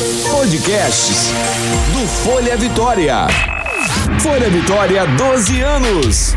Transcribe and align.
Podcasts 0.00 1.30
do 1.92 2.08
Folha 2.08 2.56
Vitória. 2.56 3.26
Folha 4.20 4.48
Vitória, 4.48 5.06
12 5.06 5.60
anos. 5.60 6.36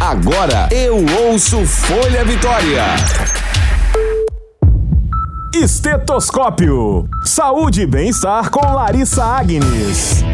Agora 0.00 0.66
eu 0.70 1.04
ouço 1.26 1.66
Folha 1.66 2.24
Vitória. 2.24 2.84
Estetoscópio. 5.54 7.06
Saúde 7.22 7.82
e 7.82 7.86
bem-estar 7.86 8.48
com 8.48 8.60
Larissa 8.60 9.22
Agnes. 9.22 10.24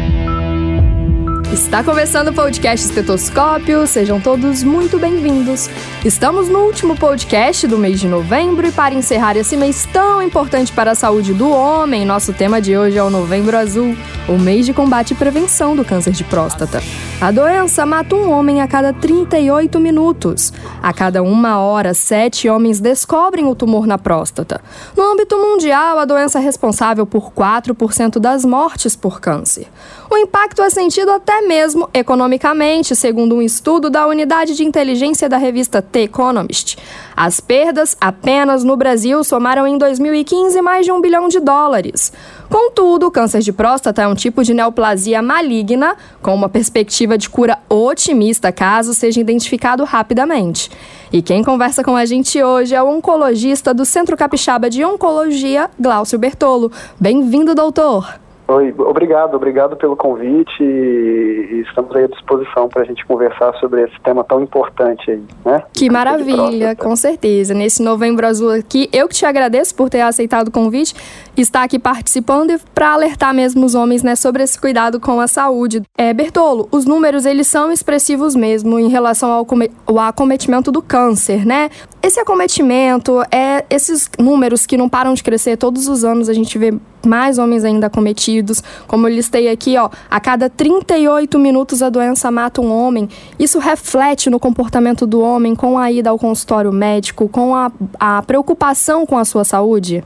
Está 1.53 1.83
começando 1.83 2.29
o 2.29 2.33
podcast 2.33 2.83
Estetoscópio, 2.83 3.85
sejam 3.85 4.19
todos 4.19 4.63
muito 4.63 4.97
bem-vindos. 4.97 5.69
Estamos 6.03 6.49
no 6.49 6.61
último 6.61 6.97
podcast 6.97 7.67
do 7.67 7.77
mês 7.77 7.99
de 7.99 8.07
novembro 8.07 8.65
e 8.65 8.71
para 8.71 8.95
encerrar 8.95 9.37
esse 9.37 9.55
mês 9.55 9.87
tão 9.93 10.19
importante 10.19 10.73
para 10.73 10.89
a 10.89 10.95
saúde 10.95 11.31
do 11.31 11.47
homem, 11.51 12.05
nosso 12.05 12.33
tema 12.33 12.59
de 12.59 12.75
hoje 12.75 12.97
é 12.97 13.03
o 13.03 13.09
Novembro 13.11 13.55
Azul, 13.55 13.95
o 14.27 14.31
mês 14.31 14.65
de 14.65 14.73
combate 14.73 15.11
e 15.11 15.15
prevenção 15.15 15.75
do 15.75 15.85
câncer 15.85 16.13
de 16.13 16.23
próstata. 16.23 16.81
A 17.21 17.31
doença 17.31 17.85
mata 17.85 18.15
um 18.15 18.31
homem 18.31 18.59
a 18.59 18.67
cada 18.67 18.91
38 18.91 19.79
minutos. 19.79 20.51
A 20.81 20.91
cada 20.91 21.23
uma 21.23 21.59
hora, 21.59 21.93
sete 21.93 22.49
homens 22.49 22.81
descobrem 22.81 23.45
o 23.45 23.55
tumor 23.55 23.87
na 23.87 23.97
próstata. 23.97 24.59
No 24.97 25.03
âmbito 25.03 25.37
mundial, 25.37 25.99
a 25.99 26.05
doença 26.05 26.39
é 26.39 26.41
responsável 26.41 27.05
por 27.05 27.31
4% 27.31 28.19
das 28.19 28.43
mortes 28.43 28.95
por 28.95 29.21
câncer. 29.21 29.67
O 30.09 30.17
impacto 30.17 30.61
é 30.61 30.69
sentido 30.69 31.11
até 31.11 31.41
mesmo 31.47 31.89
economicamente, 31.93 32.95
segundo 32.95 33.35
um 33.35 33.41
estudo 33.41 33.89
da 33.89 34.07
unidade 34.07 34.55
de 34.55 34.63
inteligência 34.63 35.29
da 35.29 35.37
revista 35.37 35.81
The 35.81 36.03
Economist. 36.03 36.77
As 37.15 37.39
perdas 37.39 37.95
apenas 37.99 38.63
no 38.63 38.75
Brasil 38.75 39.23
somaram 39.23 39.67
em 39.67 39.77
2015 39.77 40.61
mais 40.61 40.85
de 40.85 40.91
um 40.91 41.01
bilhão 41.01 41.27
de 41.27 41.39
dólares. 41.39 42.11
Contudo, 42.49 43.07
o 43.07 43.11
câncer 43.11 43.41
de 43.41 43.51
próstata 43.51 44.01
é 44.01 44.07
um 44.07 44.15
tipo 44.15 44.43
de 44.43 44.53
neoplasia 44.53 45.21
maligna, 45.21 45.95
com 46.21 46.33
uma 46.33 46.49
perspectiva 46.49 47.17
de 47.17 47.29
cura 47.29 47.57
otimista 47.69 48.51
caso 48.51 48.93
seja 48.93 49.19
identificado 49.19 49.83
rapidamente. 49.83 50.69
E 51.11 51.21
quem 51.21 51.43
conversa 51.43 51.83
com 51.83 51.95
a 51.95 52.05
gente 52.05 52.41
hoje 52.41 52.73
é 52.73 52.81
o 52.81 52.89
oncologista 52.89 53.73
do 53.73 53.85
Centro 53.85 54.17
Capixaba 54.17 54.69
de 54.69 54.83
Oncologia, 54.83 55.69
Glaucio 55.79 56.17
Bertolo. 56.17 56.71
Bem-vindo, 56.99 57.53
doutor! 57.53 58.22
Oi, 58.45 58.73
obrigado, 58.77 59.35
obrigado 59.35 59.77
pelo 59.77 59.95
convite 59.95 60.61
e 60.61 61.63
estamos 61.65 61.95
aí 61.95 62.03
à 62.03 62.07
disposição 62.07 62.67
para 62.67 62.81
a 62.81 62.85
gente 62.85 63.05
conversar 63.05 63.53
sobre 63.55 63.83
esse 63.83 63.99
tema 64.01 64.21
tão 64.23 64.41
importante 64.43 65.11
aí, 65.11 65.23
né? 65.45 65.63
Que 65.71 65.89
maravilha, 65.89 66.75
com 66.75 66.93
certeza. 66.95 67.53
Nesse 67.53 67.81
Novembro 67.81 68.27
Azul 68.27 68.51
aqui, 68.51 68.89
eu 68.91 69.07
que 69.07 69.15
te 69.15 69.25
agradeço 69.25 69.73
por 69.73 69.89
ter 69.89 70.01
aceitado 70.01 70.49
o 70.49 70.51
convite, 70.51 70.93
estar 71.41 71.63
aqui 71.63 71.79
participando 71.79 72.59
para 72.73 72.93
alertar 72.93 73.33
mesmo 73.33 73.65
os 73.65 73.75
homens, 73.75 74.03
né, 74.03 74.15
sobre 74.15 74.43
esse 74.43 74.59
cuidado 74.59 74.99
com 74.99 75.19
a 75.19 75.27
saúde. 75.27 75.81
É, 75.97 76.13
Bertolo, 76.13 76.67
os 76.71 76.85
números 76.85 77.25
eles 77.25 77.47
são 77.47 77.71
expressivos 77.71 78.35
mesmo 78.35 78.79
em 78.79 78.87
relação 78.87 79.31
ao, 79.31 79.47
ao 79.85 79.99
acometimento 79.99 80.71
do 80.71 80.81
câncer, 80.81 81.45
né? 81.45 81.69
Esse 82.01 82.19
acometimento, 82.19 83.21
é 83.31 83.63
esses 83.69 84.09
números 84.19 84.65
que 84.65 84.77
não 84.77 84.89
param 84.89 85.13
de 85.13 85.23
crescer 85.23 85.57
todos 85.57 85.87
os 85.87 86.03
anos, 86.03 86.27
a 86.27 86.33
gente 86.33 86.57
vê 86.57 86.73
mais 87.05 87.37
homens 87.37 87.63
ainda 87.63 87.87
acometidos. 87.87 88.61
Como 88.87 89.07
eu 89.07 89.13
listei 89.13 89.49
aqui, 89.49 89.77
ó, 89.77 89.89
a 90.09 90.19
cada 90.19 90.49
38 90.49 91.37
minutos 91.39 91.81
a 91.81 91.89
doença 91.89 92.29
mata 92.31 92.61
um 92.61 92.71
homem. 92.71 93.07
Isso 93.39 93.59
reflete 93.59 94.29
no 94.29 94.39
comportamento 94.39 95.07
do 95.07 95.21
homem 95.21 95.55
com 95.55 95.77
a 95.77 95.91
ida 95.91 96.09
ao 96.09 96.19
consultório 96.19 96.71
médico, 96.71 97.29
com 97.29 97.55
a, 97.55 97.71
a 97.99 98.21
preocupação 98.21 99.05
com 99.05 99.17
a 99.17 99.25
sua 99.25 99.43
saúde? 99.43 100.03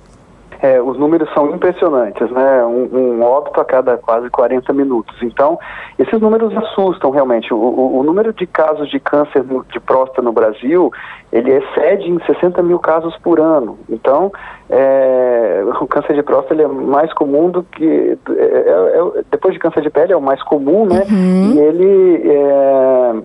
É, 0.61 0.81
os 0.81 0.97
números 0.97 1.31
são 1.33 1.52
impressionantes, 1.53 2.30
né? 2.31 2.66
Um, 2.66 2.89
um, 2.91 3.22
óbito 3.22 3.61
a 3.61 3.66
cada 3.66 3.97
quase 3.97 4.30
40 4.30 4.73
minutos. 4.73 5.16
Então, 5.22 5.59
esses 5.99 6.19
números 6.19 6.55
assustam 6.58 7.11
realmente. 7.11 7.53
O, 7.53 7.58
o, 7.58 7.99
o, 7.99 8.03
número 8.03 8.33
de 8.33 8.47
casos 8.47 8.89
de 8.89 8.99
câncer 8.99 9.44
de 9.72 9.80
próstata 9.80 10.22
no 10.22 10.32
Brasil, 10.32 10.92
ele 11.32 11.52
excede 11.52 12.09
em 12.09 12.20
60 12.26 12.64
mil 12.64 12.80
casos 12.80 13.15
por 13.17 13.39
ano. 13.39 13.77
Então, 13.87 14.32
é, 14.70 15.64
o 15.80 15.86
câncer 15.86 16.15
de 16.15 16.23
próstata 16.23 16.59
é 16.61 16.67
mais 16.67 17.14
comum 17.14 17.49
do 17.49 17.64
que... 17.64 18.17
É, 18.30 18.42
é, 18.42 19.20
é 19.20 19.23
depois 19.30 19.53
de 19.53 19.59
câncer 19.59 19.82
de 19.82 19.89
pele, 19.89 20.14
é 20.14 20.17
o 20.17 20.21
mais 20.21 20.42
comum, 20.42 20.86
né? 20.86 21.03
Uhum. 21.09 21.53
E 21.53 21.59
ele 21.59 22.32
é, 22.32 23.15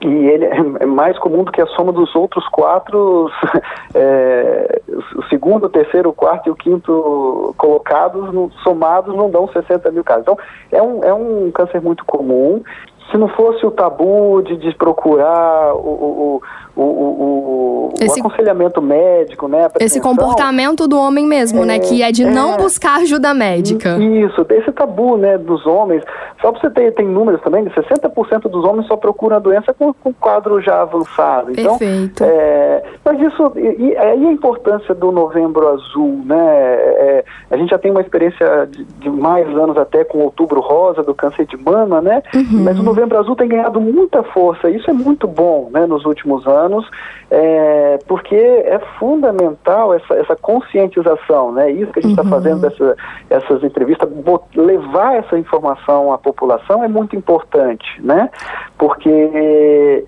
e 0.00 0.28
ele 0.28 0.46
é 0.80 0.86
mais 0.86 1.18
comum 1.18 1.44
do 1.44 1.52
que 1.52 1.60
a 1.60 1.66
soma 1.66 1.92
dos 1.92 2.14
outros 2.14 2.46
quatro, 2.48 3.30
é, 3.94 4.80
o 5.14 5.22
segundo, 5.24 5.66
o 5.66 5.68
terceiro, 5.68 6.08
o 6.08 6.14
quarto 6.14 6.48
e 6.48 6.50
o 6.50 6.56
quinto 6.56 7.54
colocados, 7.58 8.32
no, 8.32 8.50
somados, 8.62 9.14
não 9.14 9.30
dão 9.30 9.46
60 9.48 9.90
mil 9.90 10.02
casos. 10.02 10.22
Então, 10.22 10.38
é 10.72 10.82
um, 10.82 11.04
é 11.04 11.12
um 11.12 11.50
câncer 11.50 11.82
muito 11.82 12.04
comum. 12.04 12.62
Se 13.10 13.16
não 13.16 13.28
fosse 13.28 13.64
o 13.66 13.70
tabu 13.70 14.42
de, 14.42 14.56
de 14.56 14.74
procurar 14.74 15.74
o, 15.74 16.38
o 16.38 16.42
o, 16.76 16.82
o, 16.82 17.94
esse, 18.00 18.20
o 18.20 18.26
aconselhamento 18.26 18.80
médico, 18.80 19.48
né? 19.48 19.68
Esse 19.78 20.00
comportamento 20.00 20.86
do 20.86 20.98
homem 20.98 21.26
mesmo, 21.26 21.62
é, 21.62 21.66
né? 21.66 21.78
Que 21.78 22.02
é 22.02 22.12
de 22.12 22.24
é, 22.24 22.30
não 22.30 22.56
buscar 22.56 23.00
ajuda 23.00 23.34
médica. 23.34 23.98
Isso, 23.98 24.46
esse 24.50 24.72
tabu, 24.72 25.16
né, 25.16 25.36
dos 25.36 25.66
homens. 25.66 26.02
Só 26.40 26.52
para 26.52 26.60
você 26.60 26.70
ter, 26.70 26.92
tem 26.92 27.06
números 27.06 27.40
também, 27.42 27.64
60% 27.64 28.42
dos 28.48 28.64
homens 28.64 28.86
só 28.86 28.96
procuram 28.96 29.36
a 29.36 29.40
doença 29.40 29.74
com, 29.74 29.92
com 29.92 30.12
quadro 30.12 30.60
já 30.60 30.82
avançado. 30.82 31.52
Então, 31.52 31.76
Perfeito. 31.76 32.24
É, 32.24 32.82
mas 33.04 33.20
isso, 33.20 33.52
e, 33.56 33.96
aí 33.96 34.26
a 34.26 34.32
importância 34.32 34.94
do 34.94 35.12
Novembro 35.12 35.68
Azul, 35.68 36.22
né? 36.24 36.38
É, 36.38 37.24
a 37.50 37.56
gente 37.56 37.70
já 37.70 37.78
tem 37.78 37.90
uma 37.90 38.00
experiência 38.00 38.66
de, 38.70 38.84
de, 38.84 39.10
mais 39.10 39.46
anos 39.48 39.76
até 39.76 40.04
com 40.04 40.20
Outubro 40.20 40.60
Rosa, 40.60 41.02
do 41.02 41.14
câncer 41.14 41.44
de 41.46 41.56
mama, 41.56 42.00
né? 42.00 42.22
Uhum. 42.34 42.64
Mas 42.64 42.78
o 42.78 42.82
Novembro 42.82 42.99
Azul 43.18 43.36
tem 43.36 43.48
ganhado 43.48 43.80
muita 43.80 44.22
força. 44.22 44.70
Isso 44.70 44.90
é 44.90 44.92
muito 44.92 45.26
bom, 45.26 45.68
né, 45.72 45.86
nos 45.86 46.04
últimos 46.04 46.46
anos 46.46 46.88
é, 47.30 47.98
porque 48.08 48.34
é 48.34 48.80
fundamental 48.98 49.94
essa, 49.94 50.14
essa 50.14 50.34
conscientização, 50.34 51.52
né? 51.52 51.70
Isso 51.70 51.92
que 51.92 52.00
a 52.00 52.02
gente 52.02 52.12
está 52.12 52.24
uhum. 52.24 52.30
fazendo, 52.30 52.60
dessa, 52.60 52.96
essas 53.30 53.62
entrevistas, 53.62 54.08
levar 54.56 55.14
essa 55.14 55.38
informação 55.38 56.12
à 56.12 56.18
população 56.18 56.82
é 56.82 56.88
muito 56.88 57.14
importante, 57.14 57.86
né? 58.00 58.28
Porque 58.76 60.04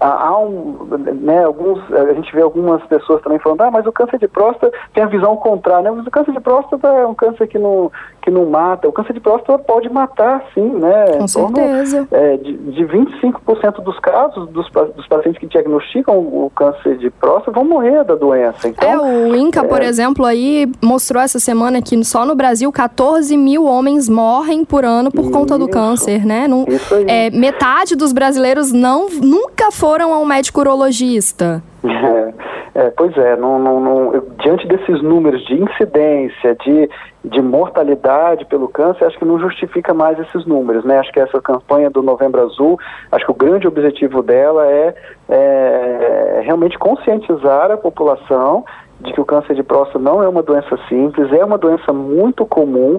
há 0.00 0.38
um, 0.38 0.86
né, 1.20 1.44
alguns, 1.44 1.80
a 1.92 2.12
gente 2.12 2.34
vê 2.34 2.42
algumas 2.42 2.82
pessoas 2.84 3.22
também 3.22 3.38
falando, 3.38 3.60
ah, 3.62 3.70
mas 3.70 3.86
o 3.86 3.92
câncer 3.92 4.18
de 4.18 4.26
próstata 4.26 4.76
tem 4.92 5.04
a 5.04 5.06
visão 5.06 5.36
contrária, 5.36 5.90
né? 5.90 5.96
Mas 5.96 6.06
o 6.06 6.10
câncer 6.10 6.32
de 6.32 6.40
próstata 6.40 6.88
é 6.88 7.06
um 7.06 7.14
câncer 7.14 7.46
que 7.46 7.58
não, 7.58 7.90
que 8.22 8.30
não 8.30 8.46
mata. 8.46 8.88
O 8.88 8.92
câncer 8.92 9.12
de 9.12 9.20
próstata 9.20 9.58
pode 9.62 9.88
matar, 9.88 10.44
sim, 10.54 10.68
né? 10.68 11.06
Com 11.18 11.28
certeza. 11.28 12.08
É, 12.10 12.36
de, 12.36 12.56
de 12.56 12.84
25% 12.84 13.82
dos 13.82 13.98
casos 14.00 14.48
dos, 14.48 14.68
dos 14.96 15.06
pacientes 15.06 15.38
que 15.38 15.46
diagnosticam 15.46 16.18
o 16.18 16.50
câncer 16.54 16.96
de 16.98 17.10
próstata 17.10 17.52
vão 17.52 17.64
morrer 17.64 18.04
da 18.04 18.16
doença. 18.16 18.68
Então, 18.68 18.88
é, 18.88 18.98
o 18.98 19.36
INCA, 19.36 19.60
é... 19.60 19.64
por 19.64 19.82
exemplo, 19.82 20.24
aí 20.24 20.70
mostrou 20.82 21.22
essa 21.22 21.38
semana 21.38 21.80
que 21.80 22.02
só 22.04 22.26
no 22.26 22.34
Brasil 22.34 22.70
14 22.72 23.36
mil 23.36 23.64
homens 23.64 24.08
morrem 24.08 24.64
por 24.64 24.84
ano 24.84 25.10
por 25.10 25.22
Isso. 25.22 25.30
conta 25.30 25.58
do 25.58 25.68
câncer, 25.68 26.26
né? 26.26 26.48
Não, 26.48 26.64
Isso 26.66 26.94
aí. 26.94 27.04
É, 27.06 27.30
metade 27.30 27.94
dos 27.94 28.12
brasileiros 28.12 28.72
não, 28.72 29.08
nunca 29.08 29.59
foram 29.70 30.14
a 30.14 30.18
um 30.18 30.24
médico 30.24 30.60
urologista. 30.60 31.62
É, 31.84 32.32
é, 32.86 32.90
pois 32.90 33.16
é, 33.16 33.36
não, 33.36 33.58
não, 33.58 33.80
não, 33.80 34.22
diante 34.42 34.66
desses 34.66 35.02
números 35.02 35.44
de 35.46 35.54
incidência, 35.54 36.56
de, 36.64 36.88
de 37.24 37.42
mortalidade 37.42 38.44
pelo 38.44 38.68
câncer, 38.68 39.04
acho 39.04 39.18
que 39.18 39.24
não 39.24 39.40
justifica 39.40 39.92
mais 39.92 40.18
esses 40.20 40.46
números, 40.46 40.84
né? 40.84 40.98
Acho 40.98 41.12
que 41.12 41.20
essa 41.20 41.40
campanha 41.40 41.90
do 41.90 42.02
Novembro 42.02 42.42
Azul, 42.42 42.78
acho 43.10 43.24
que 43.24 43.30
o 43.32 43.34
grande 43.34 43.66
objetivo 43.66 44.22
dela 44.22 44.66
é, 44.66 44.94
é 45.28 46.42
realmente 46.44 46.78
conscientizar 46.78 47.70
a 47.70 47.76
população 47.76 48.64
de 49.00 49.12
que 49.12 49.20
o 49.20 49.24
câncer 49.24 49.54
de 49.54 49.62
próstata 49.62 49.98
não 49.98 50.22
é 50.22 50.28
uma 50.28 50.42
doença 50.42 50.78
simples, 50.88 51.32
é 51.32 51.44
uma 51.44 51.56
doença 51.56 51.92
muito 51.92 52.44
comum. 52.44 52.98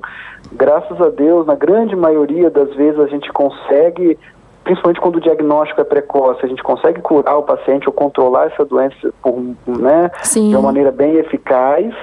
Graças 0.51 0.99
a 0.99 1.09
Deus, 1.09 1.45
na 1.45 1.55
grande 1.55 1.95
maioria 1.95 2.49
das 2.49 2.73
vezes 2.75 2.99
a 2.99 3.07
gente 3.07 3.31
consegue 3.31 4.17
principalmente 4.63 5.01
quando 5.01 5.15
o 5.17 5.21
diagnóstico 5.21 5.81
é 5.81 5.83
precoce, 5.83 6.45
a 6.45 6.47
gente 6.47 6.63
consegue 6.63 7.01
curar 7.01 7.37
o 7.37 7.43
paciente 7.43 7.87
ou 7.87 7.93
controlar 7.93 8.47
essa 8.47 8.63
doença 8.63 9.13
por, 9.21 9.39
né, 9.65 10.11
de 10.33 10.55
uma 10.55 10.61
maneira 10.61 10.91
bem 10.91 11.15
eficaz, 11.15 11.93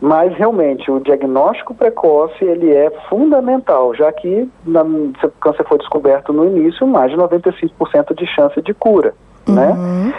mas 0.00 0.34
realmente 0.34 0.90
o 0.90 0.98
diagnóstico 0.98 1.74
precoce 1.74 2.44
ele 2.44 2.72
é 2.72 2.90
fundamental, 3.08 3.94
já 3.94 4.10
que 4.12 4.48
na, 4.64 4.82
se 5.20 5.26
o 5.26 5.30
câncer 5.40 5.64
foi 5.68 5.78
descoberto 5.78 6.32
no 6.32 6.44
início, 6.46 6.86
mais 6.86 7.10
de 7.10 7.18
95% 7.18 8.14
de 8.16 8.26
chance 8.26 8.60
de 8.62 8.72
cura, 8.74 9.14
uhum. 9.46 9.54
né? 9.54 10.14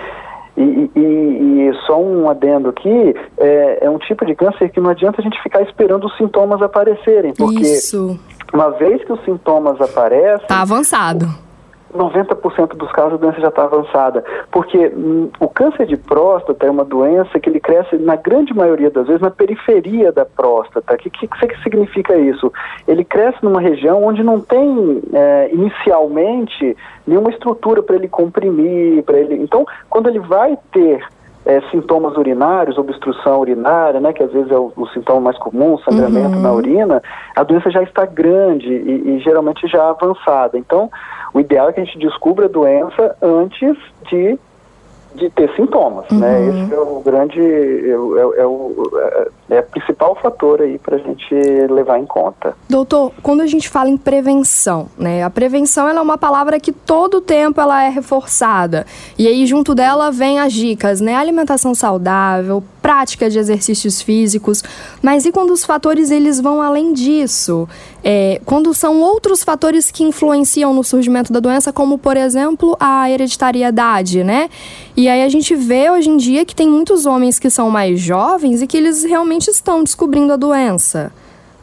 E, 0.55 0.91
e, 0.95 0.99
e, 0.99 1.73
só 1.87 1.99
um 1.99 2.29
adendo 2.29 2.69
aqui, 2.69 3.15
é, 3.37 3.85
é, 3.85 3.89
um 3.89 3.97
tipo 3.97 4.25
de 4.25 4.35
câncer 4.35 4.69
que 4.69 4.81
não 4.81 4.89
adianta 4.89 5.21
a 5.21 5.23
gente 5.23 5.41
ficar 5.41 5.61
esperando 5.61 6.05
os 6.05 6.15
sintomas 6.17 6.61
aparecerem, 6.61 7.33
porque 7.33 7.61
Isso. 7.61 8.19
uma 8.53 8.69
vez 8.71 9.03
que 9.03 9.13
os 9.13 9.23
sintomas 9.23 9.79
aparecem... 9.79 10.45
Tá 10.47 10.61
avançado 10.61 11.25
90% 11.91 12.75
dos 12.75 12.91
casos 12.91 13.13
a 13.13 13.17
doença 13.17 13.41
já 13.41 13.49
está 13.49 13.63
avançada, 13.63 14.23
porque 14.51 14.91
hum, 14.95 15.29
o 15.39 15.47
câncer 15.47 15.85
de 15.85 15.97
próstata 15.97 16.65
é 16.65 16.69
uma 16.69 16.85
doença 16.85 17.39
que 17.39 17.49
ele 17.49 17.59
cresce 17.59 17.97
na 17.97 18.15
grande 18.15 18.53
maioria 18.53 18.89
das 18.89 19.07
vezes 19.07 19.21
na 19.21 19.31
periferia 19.31 20.11
da 20.11 20.25
próstata. 20.25 20.93
O 20.93 20.97
que, 20.97 21.09
que, 21.09 21.27
que 21.27 21.63
significa 21.63 22.15
isso? 22.15 22.51
Ele 22.87 23.03
cresce 23.03 23.37
numa 23.43 23.61
região 23.61 24.03
onde 24.03 24.23
não 24.23 24.39
tem 24.39 25.01
é, 25.13 25.49
inicialmente 25.53 26.75
nenhuma 27.05 27.29
estrutura 27.29 27.83
para 27.83 27.95
ele 27.95 28.07
comprimir, 28.07 29.03
para 29.03 29.19
ele. 29.19 29.35
Então, 29.35 29.65
quando 29.89 30.07
ele 30.07 30.19
vai 30.19 30.57
ter 30.71 31.03
é, 31.45 31.59
sintomas 31.71 32.15
urinários, 32.17 32.77
obstrução 32.77 33.39
urinária, 33.39 33.99
né, 33.99 34.13
que 34.13 34.21
às 34.21 34.31
vezes 34.31 34.51
é 34.51 34.57
o, 34.57 34.71
o 34.75 34.87
sintoma 34.89 35.21
mais 35.21 35.37
comum, 35.37 35.77
sangramento 35.79 36.35
uhum. 36.35 36.41
na 36.41 36.53
urina, 36.53 37.03
a 37.35 37.43
doença 37.43 37.71
já 37.71 37.81
está 37.81 38.05
grande 38.05 38.67
e, 38.67 39.15
e, 39.15 39.19
geralmente 39.19 39.67
já 39.67 39.89
avançada. 39.89 40.57
Então, 40.57 40.89
o 41.33 41.39
ideal 41.39 41.69
é 41.69 41.73
que 41.73 41.81
a 41.81 41.83
gente 41.83 41.97
descubra 41.97 42.45
a 42.45 42.49
doença 42.49 43.15
antes 43.21 43.77
de 44.09 44.37
de 45.15 45.29
ter 45.29 45.53
sintomas, 45.55 46.05
né? 46.11 46.39
uhum. 46.39 46.53
né? 46.53 46.63
Esse 46.63 46.73
é 46.73 46.79
o 46.79 47.01
grande, 47.01 47.41
é, 47.41 47.89
é, 47.89 48.41
é 48.41 48.45
o, 48.45 48.91
é, 48.95 49.27
é 49.49 49.59
o 49.59 49.63
principal 49.63 50.15
fator 50.15 50.61
aí 50.61 50.77
para 50.79 50.95
a 50.95 50.99
gente 50.99 51.35
levar 51.69 51.99
em 51.99 52.05
conta. 52.05 52.55
Doutor, 52.69 53.11
quando 53.21 53.41
a 53.41 53.47
gente 53.47 53.69
fala 53.69 53.89
em 53.89 53.97
prevenção, 53.97 54.87
né? 54.97 55.23
A 55.23 55.29
prevenção 55.29 55.87
é 55.87 56.01
uma 56.01 56.17
palavra 56.17 56.59
que 56.59 56.71
todo 56.71 57.19
tempo 57.19 57.59
ela 57.59 57.83
é 57.83 57.89
reforçada 57.89 58.85
e 59.17 59.27
aí 59.27 59.45
junto 59.45 59.75
dela 59.75 60.11
vem 60.11 60.39
as 60.39 60.53
dicas, 60.53 61.01
né? 61.01 61.15
Alimentação 61.15 61.75
saudável, 61.75 62.63
prática 62.81 63.29
de 63.29 63.37
exercícios 63.37 64.01
físicos, 64.01 64.63
mas 65.01 65.25
e 65.25 65.31
quando 65.31 65.51
os 65.51 65.63
fatores 65.63 66.09
eles 66.09 66.39
vão 66.39 66.61
além 66.61 66.93
disso? 66.93 67.69
É, 68.03 68.41
quando 68.45 68.73
são 68.73 68.99
outros 69.01 69.43
fatores 69.43 69.91
que 69.91 70.03
influenciam 70.03 70.73
no 70.73 70.83
surgimento 70.83 71.31
da 71.31 71.39
doença, 71.39 71.71
como 71.71 71.97
por 71.97 72.17
exemplo 72.17 72.75
a 72.79 73.09
hereditariedade, 73.09 74.23
né? 74.23 74.49
E 74.97 75.07
aí 75.07 75.23
a 75.23 75.29
gente 75.29 75.55
vê 75.55 75.89
hoje 75.89 76.09
em 76.09 76.17
dia 76.17 76.43
que 76.43 76.55
tem 76.55 76.67
muitos 76.67 77.05
homens 77.05 77.37
que 77.37 77.49
são 77.49 77.69
mais 77.69 77.99
jovens 77.99 78.61
e 78.61 78.67
que 78.67 78.77
eles 78.77 79.03
realmente 79.03 79.49
estão 79.49 79.83
descobrindo 79.83 80.33
a 80.33 80.37
doença. 80.37 81.11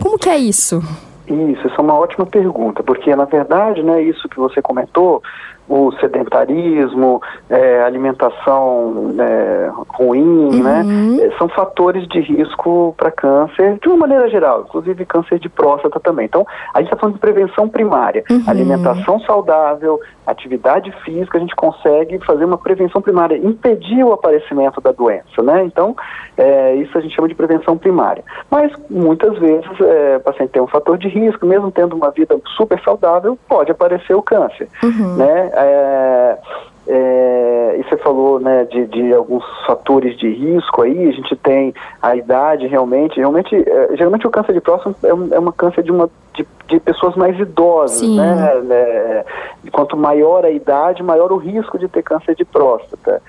Como 0.00 0.18
que 0.18 0.28
é 0.28 0.38
isso? 0.38 0.82
Isso, 1.26 1.66
essa 1.66 1.76
é 1.76 1.80
uma 1.80 1.94
ótima 1.94 2.24
pergunta, 2.24 2.82
porque 2.82 3.14
na 3.14 3.24
verdade, 3.24 3.82
né, 3.82 4.02
isso 4.02 4.28
que 4.28 4.36
você 4.36 4.62
comentou, 4.62 5.22
o 5.68 5.92
sedentarismo, 6.00 7.20
é, 7.50 7.82
alimentação 7.82 9.14
é, 9.18 9.70
ruim, 9.88 10.62
né, 10.62 10.82
uhum. 10.82 11.16
né? 11.16 11.30
São 11.36 11.48
fatores 11.48 12.06
de 12.08 12.20
risco 12.20 12.94
para 12.96 13.10
câncer, 13.10 13.78
de 13.80 13.88
uma 13.88 13.98
maneira 13.98 14.28
geral, 14.30 14.62
inclusive 14.62 15.04
câncer 15.04 15.38
de 15.38 15.48
próstata 15.48 16.00
também. 16.00 16.26
Então, 16.26 16.46
a 16.72 16.78
gente 16.78 16.88
está 16.88 16.96
falando 16.96 17.14
de 17.14 17.20
prevenção 17.20 17.68
primária. 17.68 18.24
Uhum. 18.30 18.42
Alimentação 18.46 19.20
saudável, 19.20 20.00
atividade 20.26 20.90
física, 21.04 21.38
a 21.38 21.40
gente 21.40 21.54
consegue 21.54 22.18
fazer 22.24 22.44
uma 22.44 22.58
prevenção 22.58 23.00
primária, 23.00 23.36
impedir 23.36 24.04
o 24.04 24.12
aparecimento 24.12 24.80
da 24.80 24.92
doença, 24.92 25.42
né? 25.42 25.64
Então, 25.64 25.96
é, 26.36 26.76
isso 26.76 26.96
a 26.96 27.00
gente 27.00 27.14
chama 27.14 27.28
de 27.28 27.34
prevenção 27.34 27.76
primária. 27.76 28.22
Mas, 28.50 28.72
muitas 28.88 29.38
vezes, 29.38 29.68
é, 29.80 30.16
o 30.16 30.20
paciente 30.20 30.50
tem 30.50 30.62
um 30.62 30.66
fator 30.66 30.96
de 30.96 31.08
risco, 31.08 31.46
mesmo 31.46 31.70
tendo 31.70 31.96
uma 31.96 32.10
vida 32.10 32.38
super 32.56 32.80
saudável, 32.82 33.38
pode 33.48 33.70
aparecer 33.70 34.14
o 34.14 34.22
câncer, 34.22 34.68
uhum. 34.82 35.16
né? 35.16 35.50
É, 35.58 36.38
é, 36.86 37.76
e 37.78 37.82
você 37.82 37.96
falou 37.98 38.40
né, 38.40 38.64
de, 38.64 38.86
de, 38.86 39.12
alguns 39.12 39.44
fatores 39.66 40.16
de 40.16 40.28
risco 40.28 40.82
aí, 40.82 41.08
a 41.08 41.12
gente 41.12 41.36
tem 41.36 41.74
a 42.00 42.16
idade 42.16 42.66
realmente, 42.66 43.18
realmente, 43.18 43.54
é, 43.54 43.96
geralmente 43.96 44.26
o 44.26 44.30
câncer 44.30 44.54
de 44.54 44.60
próstata 44.60 45.06
é, 45.06 45.12
um, 45.12 45.28
é 45.32 45.38
uma 45.38 45.52
câncer 45.52 45.82
de, 45.82 45.92
uma, 45.92 46.08
de, 46.34 46.46
de 46.66 46.80
pessoas 46.80 47.14
mais 47.14 47.38
idosas, 47.38 47.98
Sim. 47.98 48.16
né? 48.16 48.52
É, 48.70 49.24
quanto 49.70 49.98
maior 49.98 50.46
a 50.46 50.50
idade, 50.50 51.02
maior 51.02 51.30
o 51.30 51.36
risco 51.36 51.78
de 51.78 51.88
ter 51.88 52.02
câncer 52.02 52.34
de 52.34 52.44
próstata. 52.44 53.20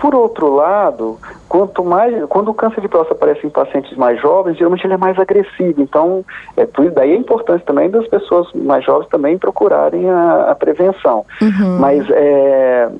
Por 0.00 0.14
outro 0.14 0.54
lado, 0.54 1.18
quanto 1.48 1.84
mais, 1.84 2.24
quando 2.26 2.50
o 2.50 2.54
câncer 2.54 2.80
de 2.80 2.88
próstata 2.88 3.14
aparece 3.14 3.46
em 3.46 3.50
pacientes 3.50 3.96
mais 3.96 4.20
jovens, 4.20 4.56
geralmente 4.56 4.84
ele 4.84 4.94
é 4.94 4.98
mais 4.98 5.18
agressivo. 5.18 5.80
Então, 5.80 6.24
é, 6.56 6.66
daí 6.90 7.12
a 7.12 7.16
importância 7.16 7.64
também 7.64 7.88
das 7.88 8.06
pessoas 8.08 8.52
mais 8.52 8.84
jovens 8.84 9.08
também 9.08 9.38
procurarem 9.38 10.10
a, 10.10 10.50
a 10.50 10.54
prevenção. 10.54 11.24
Uhum. 11.40 11.78
Mas 11.78 12.04
é, 12.10 12.90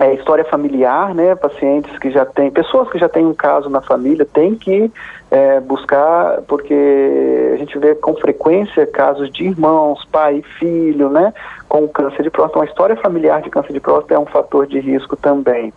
é, 0.00 0.14
história 0.14 0.44
familiar, 0.44 1.14
né? 1.14 1.34
Pacientes 1.34 1.96
que 1.98 2.10
já 2.10 2.24
têm, 2.24 2.50
pessoas 2.50 2.88
que 2.90 2.98
já 2.98 3.08
têm 3.08 3.26
um 3.26 3.34
caso 3.34 3.68
na 3.68 3.82
família, 3.82 4.24
têm 4.24 4.54
que 4.54 4.90
é, 5.30 5.60
buscar, 5.60 6.40
porque 6.48 7.50
a 7.52 7.56
gente 7.56 7.78
vê 7.78 7.94
com 7.94 8.14
frequência 8.14 8.86
casos 8.86 9.30
de 9.30 9.44
irmãos, 9.44 10.02
pai 10.10 10.36
e 10.36 10.42
filho, 10.58 11.10
né? 11.10 11.34
Com 11.70 11.88
câncer 11.88 12.22
de 12.22 12.30
próstata. 12.30 12.58
Uma 12.58 12.64
história 12.66 12.96
familiar 12.96 13.40
de 13.40 13.48
câncer 13.48 13.72
de 13.72 13.80
próstata 13.80 14.14
é 14.14 14.18
um 14.18 14.26
fator 14.26 14.66
de 14.66 14.78
risco 14.80 15.16
também. 15.16 15.72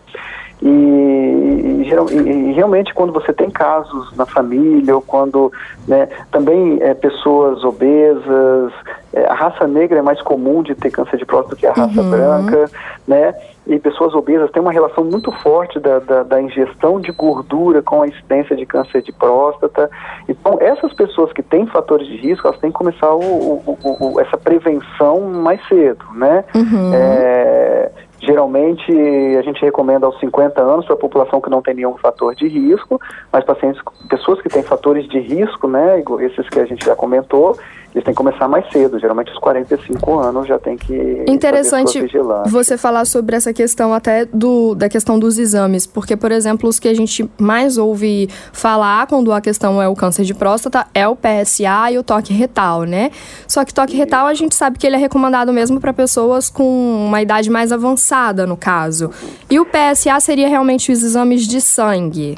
E, 0.62 0.68
e, 0.68 1.90
e, 1.90 2.51
realmente 2.54 2.94
quando 2.94 3.12
você 3.12 3.34
tem 3.34 3.50
casos 3.50 4.16
na 4.16 4.25
família 4.25 4.95
ou 4.95 5.01
quando 5.01 5.51
né, 5.88 6.07
também 6.31 6.81
é, 6.81 6.94
pessoas 6.94 7.63
obesas, 7.66 8.72
é, 9.13 9.25
a 9.25 9.34
raça 9.34 9.68
negra 9.68 10.00
é 10.00 10.01
mais 10.01 10.22
comum 10.22 10.63
de 10.63 10.74
ter 10.74 10.90
câncer 10.90 11.18
de 11.18 11.25
próstata 11.25 11.57
que 11.57 11.68
a 11.68 11.74
raça 11.74 12.01
uhum. 12.01 12.10
branca, 12.10 12.72
né? 13.07 13.36
E 13.65 13.80
pessoas 13.80 14.13
obesas 14.13 14.51
têm 14.51 14.62
uma 14.62 14.71
relação 14.71 15.06
muito 15.06 15.31
forte 15.31 15.80
da, 15.80 16.00
da, 16.00 16.24
da, 16.24 16.42
ingestão 16.42 17.00
de 17.00 17.12
gordura 17.12 17.81
com 17.81 18.01
a 18.01 18.07
incidência 18.07 18.56
de 18.56 18.65
câncer 18.65 19.01
de 19.01 19.13
próstata. 19.13 19.89
Então, 20.27 20.57
essas 20.60 20.94
pessoas 20.94 21.31
que 21.31 21.42
têm 21.42 21.65
fatores 21.68 22.06
de 22.06 22.18
risco, 22.18 22.48
elas 22.48 22.60
têm 22.60 22.71
que 22.71 22.77
começar 22.77 23.13
o, 23.13 23.21
o, 23.21 23.77
o, 23.83 24.19
essa 24.19 24.38
prevenção 24.38 25.21
mais 25.21 25.65
cedo, 25.68 26.04
né? 26.13 26.44
Uhum. 26.54 26.94
É, 26.94 27.92
Geralmente, 28.25 28.92
a 29.38 29.42
gente 29.42 29.62
recomenda 29.62 30.06
aos 30.06 30.18
50 30.20 30.62
anos 30.62 30.86
para 30.86 30.96
a 30.96 30.98
população 30.98 31.42
que 31.42 31.50
não 31.50 31.62
tem 31.62 31.74
nenhum 31.74 31.98
fator 31.98 32.34
de 32.34 32.48
risco, 32.48 33.00
mas 33.31 33.44
pacientes, 33.44 33.81
pessoas 34.10 34.42
que 34.42 34.48
têm 34.48 34.64
fatores 34.64 35.08
de 35.10 35.20
risco, 35.20 35.68
né, 35.68 36.02
esses 36.22 36.48
que 36.48 36.60
a 36.60 36.66
gente 36.66 36.86
já 36.86 36.96
comentou, 36.96 37.58
eles 37.94 38.04
têm 38.04 38.14
que 38.14 38.18
começar 38.18 38.48
mais 38.48 38.70
cedo, 38.72 39.00
geralmente 39.00 39.30
aos 39.30 39.40
45 39.40 40.20
anos 40.20 40.48
já 40.48 40.58
tem 40.58 40.75
que 40.75 41.24
Interessante 41.28 42.04
você 42.48 42.75
falar 42.75 43.06
sobre 43.06 43.36
essa 43.36 43.54
questão 43.54 43.94
até 43.94 44.25
do, 44.25 44.74
da 44.74 44.90
questão 44.90 45.20
dos 45.20 45.38
exames, 45.38 45.86
porque, 45.86 46.18
por 46.18 46.31
exemplo, 46.31 46.68
os 46.68 46.80
que 46.80 46.88
a 46.88 46.94
gente 46.94 47.30
mais 47.40 47.78
ouve 47.78 48.28
falar 48.52 49.06
quando 49.06 49.31
a 49.31 49.40
questão 49.40 49.80
é 49.80 49.88
o 49.88 49.96
câncer 49.96 50.24
de 50.24 50.34
próstata 50.34 50.88
é 50.94 51.08
o 51.08 51.16
PSA 51.16 51.92
e 51.92 51.98
o 52.00 52.04
toque 52.04 52.34
retal, 52.34 52.84
né? 52.84 53.12
Só 53.48 53.64
que 53.64 53.74
toque 53.74 53.96
retal 53.96 54.25
a 54.25 54.34
gente 54.34 54.56
sabe 54.56 54.80
que 54.80 54.88
ele 54.88 54.96
é 54.96 55.00
recomendado 55.00 55.54
mesmo 55.54 55.80
para 55.80 55.94
pessoas 55.94 56.50
com 56.50 56.64
uma 56.64 57.22
idade 57.22 57.50
mais 57.52 57.72
avançada, 57.72 58.12
no 58.45 58.56
caso. 58.57 59.10
E 59.50 59.60
o 59.60 59.65
PSA 59.65 60.19
seria 60.19 60.48
realmente 60.48 60.92
os 60.92 61.04
exames 61.04 61.48
de 61.48 61.60
sangue. 61.60 62.38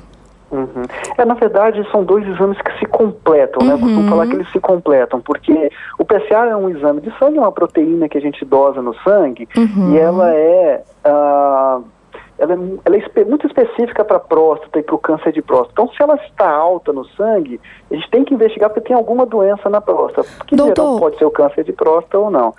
Uhum. 0.52 0.84
É, 1.18 1.26
na 1.26 1.34
verdade, 1.34 1.86
são 1.92 2.04
dois 2.04 2.26
exames 2.28 2.58
que 2.62 2.80
se 2.80 2.86
completam, 2.86 3.66
né? 3.66 3.74
Eu 3.74 3.80
costumo 3.80 4.10
falar 4.10 4.24
uhum. 4.24 4.30
que 4.30 4.36
eles 4.38 4.52
se 4.52 4.60
completam, 4.60 5.20
porque 5.20 5.72
o 6.00 6.06
PSA 6.06 6.46
é 6.50 6.56
um 6.56 6.70
exame 6.70 7.02
de 7.02 7.12
sangue, 7.18 7.38
é 7.38 7.42
uma 7.42 7.52
proteína 7.52 8.08
que 8.08 8.18
a 8.18 8.22
gente 8.22 8.46
dosa 8.46 8.82
no 8.82 8.96
sangue, 9.02 9.48
uhum. 9.56 9.94
e 9.94 9.98
ela 9.98 10.34
é. 10.34 10.84
Uh, 11.06 11.96
ela 12.38 12.54
é, 12.54 12.58
ela 12.86 12.98
é 12.98 13.24
muito 13.24 13.48
específica 13.48 14.04
para 14.04 14.20
próstata 14.20 14.78
e 14.78 14.84
para 14.84 14.96
o 14.96 14.98
câncer 14.98 15.32
de 15.32 15.42
próstata. 15.42 15.72
Então, 15.72 15.90
se 15.96 16.04
ela 16.04 16.16
está 16.16 16.50
alta 16.50 16.92
no 16.92 17.06
sangue, 17.06 17.60
a 17.90 17.96
gente 17.96 18.10
tem 18.12 18.26
que 18.26 18.34
investigar 18.34 18.70
porque 18.70 18.86
tem 18.90 18.96
alguma 18.96 19.26
doença 19.26 19.70
na 19.70 19.80
próstata. 19.80 20.28
Que 20.46 20.56
Doutor... 20.56 21.00
pode 21.00 21.18
ser 21.18 21.24
o 21.24 21.32
câncer 21.32 21.64
de 21.64 21.72
próstata 21.72 22.20
ou 22.20 22.30
não. 22.30 22.54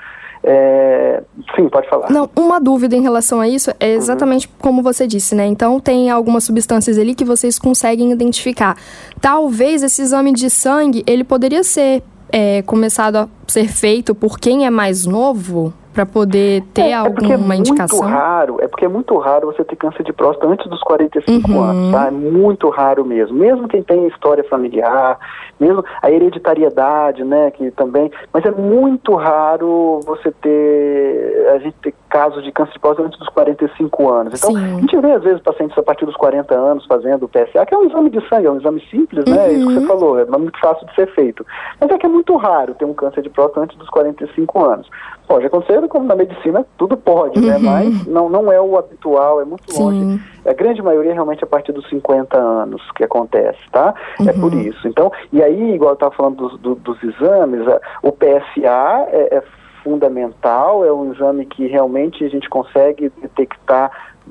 É... 0.48 1.24
Sim, 1.56 1.68
pode 1.68 1.88
falar. 1.88 2.08
Não, 2.08 2.30
uma 2.36 2.60
dúvida 2.60 2.94
em 2.94 3.02
relação 3.02 3.40
a 3.40 3.48
isso 3.48 3.72
é 3.80 3.94
exatamente 3.94 4.46
uhum. 4.46 4.52
como 4.60 4.82
você 4.82 5.04
disse, 5.04 5.34
né? 5.34 5.44
Então 5.44 5.80
tem 5.80 6.08
algumas 6.08 6.44
substâncias 6.44 6.98
ali 6.98 7.16
que 7.16 7.24
vocês 7.24 7.58
conseguem 7.58 8.12
identificar. 8.12 8.76
Talvez 9.20 9.82
esse 9.82 10.00
exame 10.02 10.32
de 10.32 10.48
sangue 10.48 11.02
ele 11.04 11.24
poderia 11.24 11.64
ser 11.64 12.00
é, 12.30 12.62
começado 12.62 13.16
a 13.16 13.28
ser 13.48 13.68
feito 13.68 14.14
por 14.14 14.38
quem 14.38 14.66
é 14.66 14.70
mais 14.70 15.04
novo? 15.04 15.74
Para 15.96 16.04
poder 16.04 16.62
ter 16.74 16.82
é, 16.82 16.90
é 16.90 16.94
alguma 16.94 17.54
é 17.54 17.56
indicação? 17.56 18.00
Muito 18.00 18.12
raro, 18.12 18.58
é 18.60 18.68
porque 18.68 18.84
é 18.84 18.88
muito 18.88 19.16
raro 19.16 19.46
você 19.46 19.64
ter 19.64 19.76
câncer 19.76 20.02
de 20.02 20.12
próstata 20.12 20.46
antes 20.46 20.68
dos 20.68 20.82
45 20.82 21.50
uhum. 21.50 21.62
anos, 21.62 21.90
tá? 21.90 22.08
É 22.08 22.10
muito 22.10 22.68
raro 22.68 23.02
mesmo. 23.02 23.34
Mesmo 23.34 23.66
quem 23.66 23.82
tem 23.82 24.06
história 24.06 24.44
familiar, 24.44 25.18
mesmo 25.58 25.82
a 26.02 26.10
hereditariedade, 26.10 27.24
né, 27.24 27.50
que 27.50 27.70
também, 27.70 28.10
mas 28.30 28.44
é 28.44 28.50
muito 28.50 29.14
raro 29.14 30.00
você 30.04 30.30
ter 30.32 31.48
a 31.54 31.58
gente 31.60 31.76
ter 31.80 31.94
casos 32.10 32.44
de 32.44 32.52
câncer 32.52 32.74
de 32.74 32.78
próstata 32.78 33.08
antes 33.08 33.18
dos 33.18 33.28
45 33.30 34.12
anos. 34.12 34.34
Então, 34.38 34.50
Sim. 34.50 34.76
a 34.76 34.80
gente 34.80 35.00
vê 35.00 35.12
às 35.12 35.22
vezes 35.22 35.40
pacientes 35.40 35.78
a 35.78 35.82
partir 35.82 36.04
dos 36.04 36.16
40 36.16 36.54
anos 36.54 36.84
fazendo 36.84 37.24
o 37.24 37.28
PSA, 37.28 37.64
que 37.64 37.74
é 37.74 37.78
um 37.78 37.86
exame 37.86 38.10
de 38.10 38.28
sangue, 38.28 38.46
é 38.46 38.50
um 38.50 38.58
exame 38.58 38.82
simples, 38.90 39.24
né? 39.24 39.34
Uhum. 39.34 39.42
É 39.42 39.52
isso 39.52 39.66
que 39.66 39.72
você 39.72 39.80
uhum. 39.80 39.86
falou, 39.86 40.18
é 40.18 40.24
muito 40.26 40.60
fácil 40.60 40.86
de 40.86 40.94
ser 40.94 41.06
feito. 41.14 41.46
Mas 41.80 41.90
é 41.90 41.96
que 41.96 42.04
é 42.04 42.08
muito 42.08 42.36
raro 42.36 42.74
ter 42.74 42.84
um 42.84 42.92
câncer 42.92 43.22
de 43.22 43.30
próstata 43.30 43.62
antes 43.62 43.78
dos 43.78 43.88
45 43.88 44.62
anos. 44.62 44.90
Pode 45.26 45.46
acontecer, 45.46 45.82
como 45.88 46.06
na 46.06 46.14
medicina, 46.14 46.64
tudo 46.76 46.96
pode, 46.96 47.40
né? 47.40 47.56
uhum. 47.56 47.62
né? 47.62 47.70
Mas 47.70 48.06
não, 48.06 48.28
não 48.28 48.52
é 48.52 48.60
o 48.60 48.76
habitual, 48.76 49.40
é 49.40 49.44
muito 49.44 49.72
Sim. 49.72 49.82
longe. 49.82 50.22
A 50.46 50.52
grande 50.52 50.82
maioria 50.82 51.10
é 51.10 51.14
realmente 51.14 51.42
a 51.42 51.46
partir 51.46 51.72
dos 51.72 51.88
50 51.88 52.36
anos 52.36 52.82
que 52.92 53.04
acontece, 53.04 53.58
tá? 53.72 53.94
Uhum. 54.20 54.28
É 54.28 54.32
por 54.32 54.52
uhum. 54.52 54.60
isso. 54.60 54.86
Então, 54.86 55.10
e 55.32 55.42
aí, 55.42 55.74
igual 55.74 55.90
eu 55.90 55.94
estava 55.94 56.14
falando 56.14 56.36
dos, 56.36 56.58
do, 56.60 56.74
dos 56.76 57.02
exames, 57.02 57.66
o 58.02 58.12
PSA 58.12 59.06
é, 59.10 59.36
é 59.36 59.42
fundamental, 59.82 60.84
é 60.84 60.92
um 60.92 61.12
exame 61.12 61.46
que 61.46 61.66
realmente 61.66 62.24
a 62.24 62.28
gente 62.28 62.48
consegue 62.48 63.10
detectar 63.20 63.90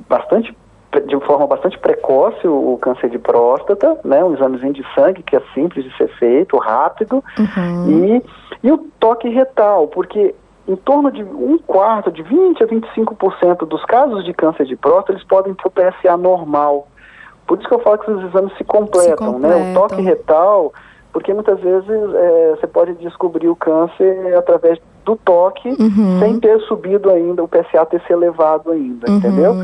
bastante 0.09 0.55
de 1.07 1.19
forma 1.25 1.45
bastante 1.47 1.77
precoce 1.77 2.47
o, 2.47 2.73
o, 2.73 2.77
câncer 2.77 3.09
de 3.09 3.19
próstata, 3.19 3.99
né, 4.03 4.23
um 4.23 4.33
examezinho 4.33 4.73
de 4.73 4.85
sangue 4.93 5.23
que 5.23 5.35
é 5.35 5.41
simples 5.53 5.83
de 5.83 5.95
ser 5.97 6.07
feito, 6.17 6.57
rápido, 6.57 7.23
uhum. 7.37 7.89
e, 7.89 8.23
e 8.63 8.71
o 8.71 8.77
toque 8.99 9.27
retal, 9.27 9.87
porque 9.87 10.33
em 10.67 10.75
torno 10.75 11.11
de 11.11 11.23
um 11.23 11.57
quarto, 11.59 12.11
de 12.11 12.23
20 12.23 12.63
a 12.63 12.67
25% 12.67 13.67
dos 13.67 13.83
casos 13.85 14.25
de 14.25 14.33
câncer 14.33 14.65
de 14.65 14.75
próstata, 14.75 15.11
eles 15.13 15.23
podem 15.23 15.53
ter 15.53 15.67
o 15.67 15.71
PSA 15.71 16.17
normal. 16.17 16.87
Por 17.45 17.59
isso 17.59 17.67
que 17.67 17.73
eu 17.75 17.79
falo 17.79 17.97
que 17.99 18.09
os 18.09 18.23
exames 18.25 18.55
se 18.57 18.63
completam, 18.63 19.27
se 19.27 19.33
completam. 19.33 19.59
né? 19.59 19.71
O 19.71 19.73
toque 19.75 20.01
retal, 20.01 20.73
porque 21.13 21.33
muitas 21.33 21.59
vezes 21.59 21.89
é, 21.89 22.55
você 22.57 22.67
pode 22.67 22.93
descobrir 22.95 23.47
o 23.47 23.55
câncer 23.55 24.35
através 24.35 24.79
do 25.05 25.15
toque, 25.15 25.69
uhum. 25.69 26.19
sem 26.19 26.39
ter 26.39 26.59
subido 26.61 27.11
ainda, 27.11 27.43
o 27.43 27.47
PSA 27.47 27.85
ter 27.85 28.01
se 28.01 28.11
elevado 28.11 28.71
ainda, 28.71 29.09
uhum. 29.09 29.17
entendeu? 29.17 29.55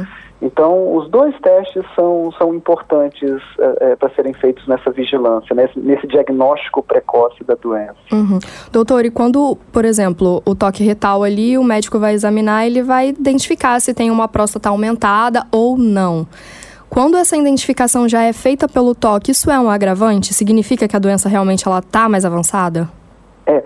Então, 0.41 0.95
os 0.95 1.09
dois 1.09 1.39
testes 1.39 1.83
são, 1.95 2.31
são 2.37 2.53
importantes 2.53 3.39
é, 3.59 3.91
é, 3.91 3.95
para 3.95 4.09
serem 4.15 4.33
feitos 4.33 4.67
nessa 4.67 4.89
vigilância, 4.89 5.55
nesse, 5.55 5.79
nesse 5.79 6.07
diagnóstico 6.07 6.81
precoce 6.81 7.43
da 7.43 7.53
doença. 7.53 7.95
Uhum. 8.11 8.39
Doutor, 8.71 9.05
e 9.05 9.11
quando, 9.11 9.55
por 9.71 9.85
exemplo, 9.85 10.41
o 10.43 10.55
toque 10.55 10.83
retal 10.83 11.21
ali, 11.21 11.57
o 11.57 11.63
médico 11.63 11.99
vai 11.99 12.13
examinar, 12.13 12.65
ele 12.65 12.81
vai 12.81 13.09
identificar 13.09 13.79
se 13.79 13.93
tem 13.93 14.09
uma 14.09 14.27
próstata 14.27 14.69
aumentada 14.69 15.45
ou 15.51 15.77
não. 15.77 16.25
Quando 16.89 17.15
essa 17.15 17.37
identificação 17.37 18.09
já 18.09 18.23
é 18.23 18.33
feita 18.33 18.67
pelo 18.67 18.93
toque, 18.93 19.31
isso 19.31 19.49
é 19.49 19.59
um 19.59 19.69
agravante? 19.69 20.33
Significa 20.33 20.87
que 20.87 20.95
a 20.95 20.99
doença 20.99 21.29
realmente 21.29 21.63
está 21.65 22.09
mais 22.09 22.25
avançada? 22.25 22.89
É, 23.45 23.63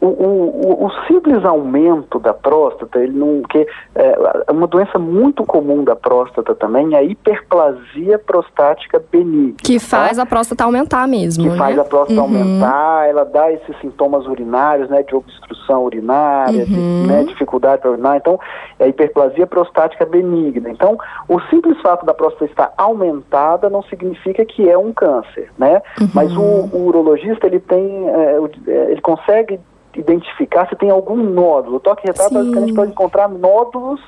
o, 0.00 0.06
o, 0.06 0.86
o, 0.86 0.90
simples 1.06 1.44
aumento 1.44 2.18
da 2.18 2.34
próstata, 2.34 2.98
ele 2.98 3.16
não, 3.16 3.42
que 3.42 3.66
é 3.94 4.52
uma 4.52 4.66
doença 4.66 4.98
muito 4.98 5.42
comum 5.44 5.82
da 5.82 5.96
próstata 5.96 6.54
também, 6.54 6.94
é 6.94 6.98
a 6.98 7.02
hiperplasia 7.02 8.18
prostática 8.18 9.02
benigna. 9.10 9.54
Que 9.56 9.78
tá? 9.80 9.86
faz 9.86 10.18
a 10.18 10.26
próstata 10.26 10.64
aumentar 10.64 11.06
mesmo. 11.08 11.44
Que 11.44 11.50
né? 11.50 11.56
faz 11.56 11.78
a 11.78 11.84
próstata 11.84 12.20
uhum. 12.20 12.26
aumentar, 12.26 13.08
ela 13.08 13.24
dá 13.24 13.50
esses 13.50 13.74
sintomas 13.80 14.26
urinários, 14.26 14.90
né, 14.90 15.02
de 15.02 15.14
obstrução 15.14 15.84
urinária, 15.84 16.64
uhum. 16.64 17.02
de, 17.02 17.06
né, 17.08 17.24
dificuldade 17.24 17.80
para 17.80 17.92
urinar. 17.92 18.16
Então, 18.16 18.38
é 18.78 18.84
a 18.84 18.88
hiperplasia 18.88 19.46
prostática 19.46 20.04
benigna. 20.04 20.68
Então, 20.70 20.98
o 21.26 21.40
simples 21.48 21.80
fato 21.80 22.04
da 22.04 22.12
próstata 22.12 22.44
estar 22.44 22.72
aumentada 22.76 23.70
não 23.70 23.82
significa 23.84 24.44
que 24.44 24.68
é 24.68 24.76
um 24.76 24.92
câncer, 24.92 25.50
né? 25.58 25.80
Uhum. 26.00 26.10
Mas 26.12 26.36
o, 26.36 26.40
o, 26.40 26.86
urologista 26.86 27.46
ele 27.46 27.60
tem, 27.60 28.08
é, 28.08 28.38
é 28.68 28.90
ele 28.92 29.00
consegue 29.00 29.58
identificar 29.96 30.68
se 30.68 30.76
tem 30.76 30.90
algum 30.90 31.16
nódulo. 31.16 31.76
O 31.76 31.80
toque 31.80 32.06
retal 32.06 32.30
basicamente 32.30 32.74
pode 32.74 32.90
encontrar 32.92 33.28
nódulos 33.28 34.00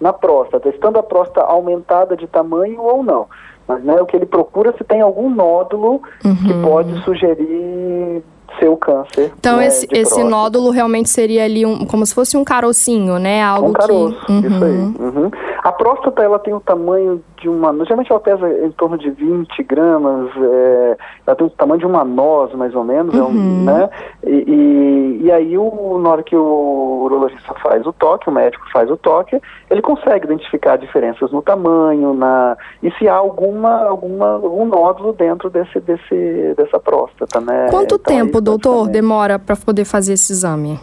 na 0.00 0.12
próstata, 0.12 0.68
estando 0.68 0.98
a 0.98 1.02
próstata 1.02 1.40
aumentada 1.40 2.16
de 2.16 2.26
tamanho 2.26 2.82
ou 2.82 3.02
não. 3.02 3.26
Mas 3.66 3.82
né, 3.82 4.00
o 4.00 4.06
que 4.06 4.16
ele 4.16 4.26
procura 4.26 4.74
se 4.76 4.84
tem 4.84 5.00
algum 5.00 5.28
nódulo 5.28 6.00
uhum. 6.24 6.36
que 6.36 6.54
pode 6.62 7.02
sugerir 7.02 8.22
ser 8.58 8.68
o 8.68 8.76
câncer. 8.76 9.32
Então 9.38 9.56
né, 9.56 9.66
esse, 9.66 9.86
esse 9.90 10.22
nódulo 10.22 10.70
realmente 10.70 11.08
seria 11.08 11.44
ali 11.44 11.66
um, 11.66 11.84
como 11.84 12.06
se 12.06 12.14
fosse 12.14 12.36
um 12.36 12.44
carocinho, 12.44 13.18
né? 13.18 13.42
Algo 13.42 13.70
um 13.70 13.72
caroço, 13.72 14.26
que... 14.26 14.32
uhum. 14.32 14.40
isso 14.40 14.64
aí. 14.64 14.78
Uhum. 14.78 15.30
A 15.66 15.72
próstata 15.72 16.22
ela 16.22 16.38
tem 16.38 16.54
o 16.54 16.60
tamanho 16.60 17.20
de 17.40 17.48
uma. 17.48 17.72
Geralmente 17.84 18.12
ela 18.12 18.20
pesa 18.20 18.48
em 18.64 18.70
torno 18.70 18.96
de 18.96 19.10
20 19.10 19.64
gramas, 19.64 20.30
é, 20.36 20.96
ela 21.26 21.34
tem 21.34 21.44
o 21.44 21.50
tamanho 21.50 21.80
de 21.80 21.86
uma 21.86 22.04
noz, 22.04 22.54
mais 22.54 22.72
ou 22.72 22.84
menos, 22.84 23.12
uhum. 23.12 23.20
é 23.20 23.24
um, 23.24 23.30
uhum. 23.30 23.64
né? 23.64 23.90
E, 24.24 24.44
e, 24.46 25.20
e, 25.24 25.32
aí, 25.32 25.58
o, 25.58 25.98
na 25.98 26.10
hora 26.10 26.22
que 26.22 26.36
o 26.36 27.00
urologista 27.02 27.52
faz 27.54 27.84
o 27.84 27.92
toque, 27.92 28.28
o 28.28 28.32
médico 28.32 28.64
faz 28.72 28.88
o 28.88 28.96
toque, 28.96 29.42
ele 29.68 29.82
consegue 29.82 30.26
identificar 30.26 30.76
diferenças 30.76 31.32
no 31.32 31.42
tamanho, 31.42 32.14
na 32.14 32.56
e 32.80 32.88
se 32.92 33.08
há 33.08 33.16
alguma, 33.16 33.88
alguma, 33.88 34.34
algum 34.34 34.66
nódulo 34.66 35.14
dentro 35.14 35.50
desse, 35.50 35.80
desse, 35.80 36.54
dessa 36.56 36.78
próstata, 36.78 37.40
né? 37.40 37.66
Quanto 37.70 37.96
então, 37.96 38.14
tempo, 38.14 38.40
doutor, 38.40 38.86
demora 38.86 39.36
para 39.36 39.56
poder 39.56 39.84
fazer 39.84 40.12
esse 40.12 40.32
exame? 40.32 40.78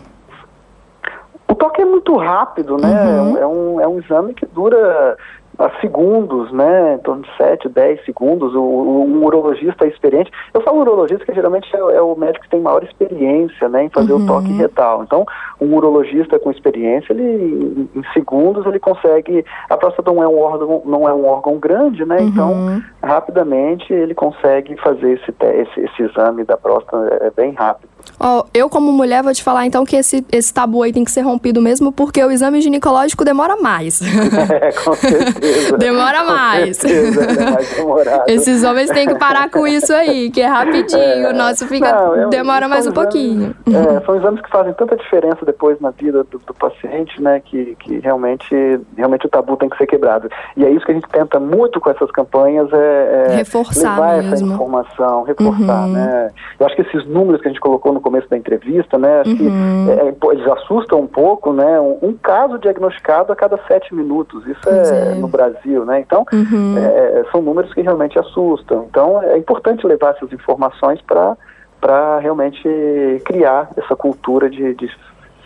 O 1.53 1.55
toque 1.55 1.83
é 1.83 1.85
muito 1.85 2.17
rápido, 2.17 2.77
né? 2.77 2.89
Uhum. 2.89 3.37
É, 3.37 3.45
um, 3.45 3.81
é 3.81 3.87
um 3.87 3.99
exame 3.99 4.33
que 4.33 4.43
dura 4.43 5.15
a 5.59 5.69
segundos, 5.81 6.51
né, 6.51 6.95
em 6.95 6.97
torno 6.97 7.21
de 7.21 7.37
7, 7.37 7.69
10 7.69 8.03
segundos, 8.05 8.55
o, 8.55 8.59
o, 8.59 9.05
um 9.05 9.23
urologista 9.23 9.85
experiente, 9.85 10.31
eu 10.51 10.61
falo 10.61 10.79
urologista 10.81 11.19
porque 11.19 11.35
geralmente 11.35 11.69
é, 11.75 11.77
é, 11.77 12.01
o 12.01 12.15
médico 12.15 12.43
que 12.45 12.49
tem 12.49 12.59
maior 12.59 12.83
experiência, 12.83 13.69
né, 13.69 13.83
em 13.83 13.89
fazer 13.89 14.13
uhum. 14.13 14.23
o 14.23 14.25
toque 14.25 14.51
retal, 14.53 15.03
então 15.03 15.23
um 15.61 15.75
urologista 15.75 16.39
com 16.39 16.49
experiência, 16.49 17.13
ele 17.13 17.87
em, 17.95 18.03
segundos 18.13 18.65
ele 18.65 18.79
consegue, 18.79 19.45
a 19.69 19.77
próstata 19.77 20.11
não 20.11 20.23
é 20.23 20.27
um 20.27 20.39
órgão, 20.39 20.81
não 20.85 21.07
é 21.07 21.13
um 21.13 21.27
órgão 21.27 21.59
grande, 21.59 22.03
né, 22.03 22.17
então, 22.19 22.51
uhum. 22.51 22.77
então 22.77 22.83
rapidamente 23.03 23.91
ele 23.91 24.15
consegue 24.15 24.75
fazer 24.77 25.13
esse, 25.13 25.33
esse, 25.59 25.79
esse 25.79 26.03
exame 26.03 26.43
da 26.43 26.57
próstata, 26.57 26.97
é, 27.21 27.27
é 27.27 27.31
bem 27.31 27.53
rápido. 27.53 27.93
Oh, 28.19 28.43
eu, 28.53 28.69
como 28.69 28.91
mulher, 28.91 29.23
vou 29.23 29.33
te 29.33 29.43
falar 29.43 29.65
então 29.65 29.85
que 29.85 29.95
esse, 29.95 30.25
esse 30.31 30.53
tabu 30.53 30.83
aí 30.83 30.93
tem 30.93 31.03
que 31.03 31.11
ser 31.11 31.21
rompido 31.21 31.61
mesmo, 31.61 31.91
porque 31.91 32.23
o 32.23 32.31
exame 32.31 32.61
ginecológico 32.61 33.25
demora 33.25 33.57
mais. 33.57 34.01
É, 34.53 34.71
com 34.71 34.93
certeza. 34.93 35.77
demora 35.77 36.23
mais. 36.23 36.77
Com 36.77 36.87
certeza, 36.87 37.23
é 37.23 37.51
mais 37.51 37.75
demorado. 37.75 38.23
Esses 38.29 38.63
homens 38.63 38.89
têm 38.89 39.07
que 39.07 39.15
parar 39.15 39.49
com 39.49 39.65
isso 39.65 39.93
aí, 39.93 40.29
que 40.29 40.41
é 40.41 40.47
rapidinho. 40.47 41.01
É, 41.01 41.29
o 41.29 41.33
nosso 41.33 41.67
fica, 41.67 41.91
não, 41.91 42.15
é, 42.15 42.27
demora 42.27 42.67
mais 42.67 42.85
um 42.85 42.91
exames, 42.91 43.03
pouquinho. 43.03 43.55
É, 43.67 44.05
são 44.05 44.15
exames 44.15 44.41
que 44.41 44.49
fazem 44.49 44.73
tanta 44.73 44.95
diferença 44.95 45.45
depois 45.45 45.79
na 45.79 45.91
vida 45.91 46.23
do, 46.23 46.39
do, 46.39 46.53
paciente, 46.53 47.21
né, 47.21 47.41
que, 47.43 47.75
que 47.79 47.99
realmente, 47.99 48.53
realmente 48.95 49.25
o 49.25 49.29
tabu 49.29 49.57
tem 49.57 49.69
que 49.69 49.77
ser 49.77 49.87
quebrado. 49.87 50.29
E 50.55 50.65
é 50.65 50.69
isso 50.69 50.85
que 50.85 50.91
a 50.91 50.95
gente 50.95 51.09
tenta 51.09 51.39
muito 51.39 51.79
com 51.79 51.89
essas 51.89 52.11
campanhas, 52.11 52.71
é, 52.71 52.92
é 52.93 53.35
reforçar 53.35 53.95
levar 53.95 54.15
mesmo. 54.17 54.33
essa 54.33 54.43
informação, 54.43 55.23
reforçar, 55.23 55.85
uhum. 55.85 55.93
né. 55.93 56.31
Eu 56.59 56.65
acho 56.65 56.75
que 56.75 56.81
esses 56.81 57.05
números 57.05 57.41
que 57.41 57.47
a 57.47 57.51
gente 57.51 57.59
colocou 57.59 57.93
no 57.93 58.01
começo 58.01 58.29
da 58.29 58.37
entrevista, 58.37 58.97
né? 58.97 59.21
Acho 59.21 59.31
uhum. 59.31 59.37
que 59.37 59.91
é, 59.91 60.09
é 60.09 60.33
eles 60.33 60.47
assustam 60.47 60.99
um 60.99 61.07
pouco, 61.07 61.53
né? 61.53 61.79
Um, 61.79 61.97
um, 62.01 62.13
caso 62.13 62.57
diagnosticado 62.57 63.31
a 63.31 63.35
cada 63.35 63.57
sete 63.67 63.93
minutos. 63.93 64.45
Isso 64.47 64.69
é, 64.69 65.11
é, 65.11 65.15
no 65.15 65.27
Brasil, 65.27 65.85
né? 65.85 65.99
Então, 65.99 66.25
uhum. 66.31 66.75
é, 66.77 67.25
são 67.31 67.41
números 67.41 67.73
que 67.73 67.81
realmente 67.81 68.17
assustam. 68.17 68.85
Então, 68.89 69.21
é 69.21 69.37
importante 69.37 69.85
levar 69.85 70.15
essas 70.15 70.31
informações 70.31 71.01
para 71.01 71.35
para 71.79 72.17
realmente 72.19 72.63
criar 73.25 73.69
essa 73.75 73.93
cultura 73.93 74.49
de, 74.49 74.73
de 74.73 74.89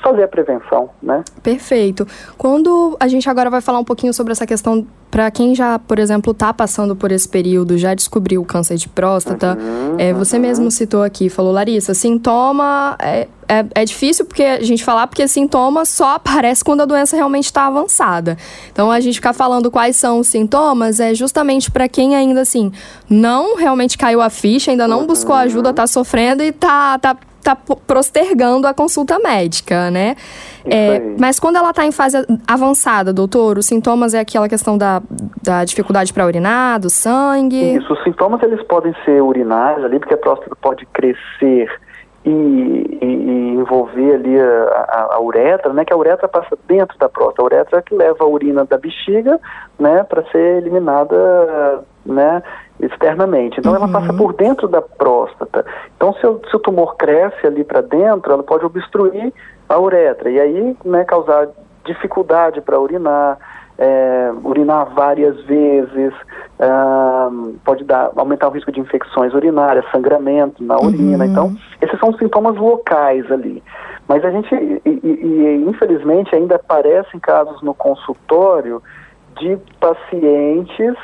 fazer 0.01 0.24
a 0.24 0.27
prevenção, 0.27 0.89
né? 1.01 1.24
Perfeito. 1.42 2.08
Quando 2.38 2.96
a 3.00 3.08
gente 3.08 3.30
agora 3.30 3.50
vai 3.50 3.62
falar 3.62 3.80
um 3.80 3.84
pouquinho 3.84 4.13
sobre 4.13 4.32
essa 4.32 4.46
questão 4.46 4.86
para 5.10 5.32
quem 5.32 5.56
já, 5.56 5.80
por 5.80 6.00
exemplo, 6.00 6.32
está 6.32 6.54
passando 6.54 6.96
por 6.96 7.12
esse 7.12 7.27
período, 7.27 7.77
já 7.77 7.94
descobriu 7.94 8.42
o 8.42 8.46
câncer 8.46 8.75
de 8.75 8.89
próstata, 8.89 9.58
uhum, 9.60 9.96
é, 9.98 10.13
você 10.13 10.36
uhum. 10.36 10.42
mesmo 10.42 10.70
citou 10.70 11.01
aqui, 11.01 11.30
falou, 11.30 11.51
Larissa, 11.51 11.94
sintoma 11.94 12.96
é, 13.00 13.27
é, 13.48 13.66
é, 13.74 13.86
difícil 13.86 14.25
porque 14.25 14.44
a 14.44 14.62
gente 14.62 14.84
falar 14.84 15.08
porque 15.08 15.25
sintoma 15.27 15.86
só 15.86 16.16
aparece 16.16 16.63
quando 16.63 16.82
a 16.82 16.86
doença 16.86 17.16
realmente 17.16 17.46
está 17.46 17.68
avançada. 17.68 18.38
Então 18.72 18.92
a 18.92 19.00
gente 19.00 19.16
ficar 19.16 19.34
falando 19.34 19.72
quais 19.72 19.96
são 19.96 20.20
os 20.20 20.27
sintomas 20.27 21.00
é 21.00 21.16
justamente 21.16 21.72
para 21.72 21.88
quem 21.88 22.16
ainda 22.16 22.42
assim 22.42 22.72
não 23.10 23.56
realmente 23.56 23.98
caiu 23.98 24.22
a 24.22 24.30
ficha, 24.30 24.72
ainda 24.72 24.88
não 24.88 25.08
buscou 25.08 25.36
ajuda, 25.36 25.70
está 25.70 25.88
sofrendo 25.88 26.44
e 26.44 26.50
está 26.50 27.00
tá 27.00 27.16
está 27.48 27.56
postergando 27.56 28.68
a 28.68 28.74
consulta 28.74 29.18
médica, 29.20 29.89
né? 29.89 30.16
É, 30.66 31.00
mas 31.18 31.39
quando 31.39 31.56
ela 31.56 31.70
está 31.70 31.86
em 31.86 31.92
fase 31.92 32.18
avançada, 32.46 33.13
doutor, 33.13 33.58
os 33.58 33.66
sintomas 33.66 34.13
é 34.13 34.20
aquela 34.20 34.50
questão 34.50 34.77
da, 34.77 35.01
da 35.42 35.63
dificuldade 35.63 36.12
para 36.12 36.25
urinar, 36.25 36.80
do 36.80 36.89
sangue? 36.89 37.77
Isso, 37.77 37.94
os 37.94 38.04
sintomas 38.04 38.44
eles 38.44 38.62
podem 38.63 38.94
ser 39.06 39.22
urinários 39.22 39.86
ali, 39.86 39.98
porque 39.98 40.13
a 40.13 40.18
próstata 40.18 40.56
pode 40.62 40.86
crescer 40.88 41.72
e, 42.27 43.00
e, 43.01 43.05
e 43.05 43.55
envolver 43.55 44.15
ali 44.15 44.39
a, 44.39 44.86
a, 44.89 45.15
a, 45.15 45.22
uretra, 45.22 45.72
né? 45.72 45.86
Que 45.86 45.93
a 45.93 45.98
uretra 45.98 46.27
passa 46.27 46.57
dentro 46.67 46.98
da 46.98 47.07
próstata. 47.07 47.41
A 47.41 47.46
uretra 47.46 47.79
é 47.79 47.81
que 47.81 47.96
leva 47.96 48.24
a 48.24 48.27
urina 48.27 48.65
da 48.65 48.77
bexiga, 48.77 49.39
né? 49.79 50.03
Para 50.03 50.24
ser 50.31 50.57
eliminada, 50.57 51.84
né? 52.05 52.43
externamente. 52.79 53.60
Então, 53.60 53.72
uhum. 53.72 53.77
ela 53.77 53.88
passa 53.88 54.13
por 54.13 54.34
dentro 54.34 54.67
da 54.67 54.81
próstata. 54.81 55.65
Então, 55.96 56.13
se 56.13 56.27
o, 56.27 56.39
se 56.48 56.55
o 56.55 56.60
tumor 56.60 56.96
cresce 56.96 57.48
ali 57.48 57.63
para 57.63 57.81
dentro, 57.81 58.31
ela 58.31 58.43
pode 58.43 58.63
obstruir 58.65 59.34
a 59.67 59.79
uretra 59.79 60.29
e 60.29 60.39
aí 60.39 60.77
né, 60.86 61.03
causar 61.03 61.48
dificuldade 61.84 62.62
para 62.62 62.79
urinar, 62.79 63.39
é, 63.77 64.31
urinar 64.43 64.93
várias 64.93 65.39
vezes, 65.41 66.13
é, 66.60 66.67
pode 67.63 67.84
dar, 67.84 68.12
aumentar 68.15 68.48
o 68.48 68.51
risco 68.51 68.72
de 68.72 68.79
infecções 68.79 69.34
urinárias, 69.34 69.86
sangramento 69.91 70.63
na 70.63 70.77
urina. 70.77 71.25
Uhum. 71.25 71.31
Então, 71.31 71.55
esses 71.81 72.00
são 72.00 72.13
sintomas 72.13 72.55
locais 72.55 73.31
ali. 73.31 73.63
Mas 74.07 74.24
a 74.24 74.31
gente, 74.31 74.53
e, 74.55 74.81
e, 74.86 75.07
e 75.07 75.65
infelizmente, 75.67 76.36
ainda 76.36 76.55
aparecem 76.55 77.19
casos 77.19 77.62
no 77.62 77.74
consultório 77.74 78.81
de 79.39 79.57
pacientes 79.79 80.96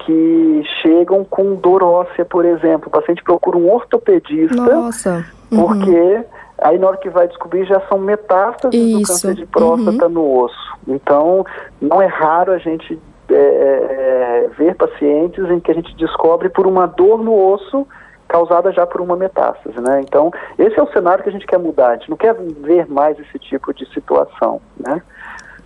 que 0.00 0.62
chegam 0.82 1.24
com 1.24 1.54
dor 1.54 1.82
óssea, 1.82 2.24
por 2.24 2.44
exemplo. 2.44 2.88
O 2.88 2.90
paciente 2.90 3.22
procura 3.22 3.56
um 3.56 3.70
ortopedista 3.70 4.56
Nossa. 4.56 5.24
Uhum. 5.50 5.66
porque 5.66 6.24
Aí 6.62 6.78
na 6.78 6.88
hora 6.88 6.96
que 6.96 7.08
vai 7.10 7.26
descobrir 7.28 7.64
já 7.66 7.80
são 7.88 7.98
metástases 7.98 8.78
Isso. 8.80 8.98
do 9.00 9.06
câncer 9.06 9.34
de 9.34 9.46
próstata 9.46 10.06
Uhum. 10.06 10.12
no 10.12 10.38
osso. 10.42 10.78
Então 10.86 11.44
não 11.80 12.00
é 12.02 12.06
raro 12.06 12.52
a 12.52 12.58
gente 12.58 12.98
é, 13.30 13.34
é, 13.34 14.50
ver 14.58 14.74
pacientes 14.74 15.44
em 15.50 15.60
que 15.60 15.70
a 15.70 15.74
gente 15.74 15.94
descobre 15.96 16.48
por 16.48 16.66
uma 16.66 16.86
dor 16.86 17.22
no 17.22 17.34
osso 17.52 17.86
causada 18.28 18.72
já 18.72 18.86
por 18.86 19.00
uma 19.00 19.16
metástase, 19.16 19.80
né? 19.80 20.00
Então 20.02 20.30
esse 20.58 20.78
é 20.78 20.82
o 20.82 20.92
cenário 20.92 21.22
que 21.24 21.30
a 21.30 21.32
gente 21.32 21.46
quer 21.46 21.58
mudar. 21.58 21.90
A 21.90 21.96
gente 21.96 22.10
não 22.10 22.16
quer 22.16 22.34
ver 22.34 22.86
mais 22.88 23.18
esse 23.18 23.38
tipo 23.38 23.72
de 23.74 23.86
situação, 23.92 24.60
né? 24.78 25.00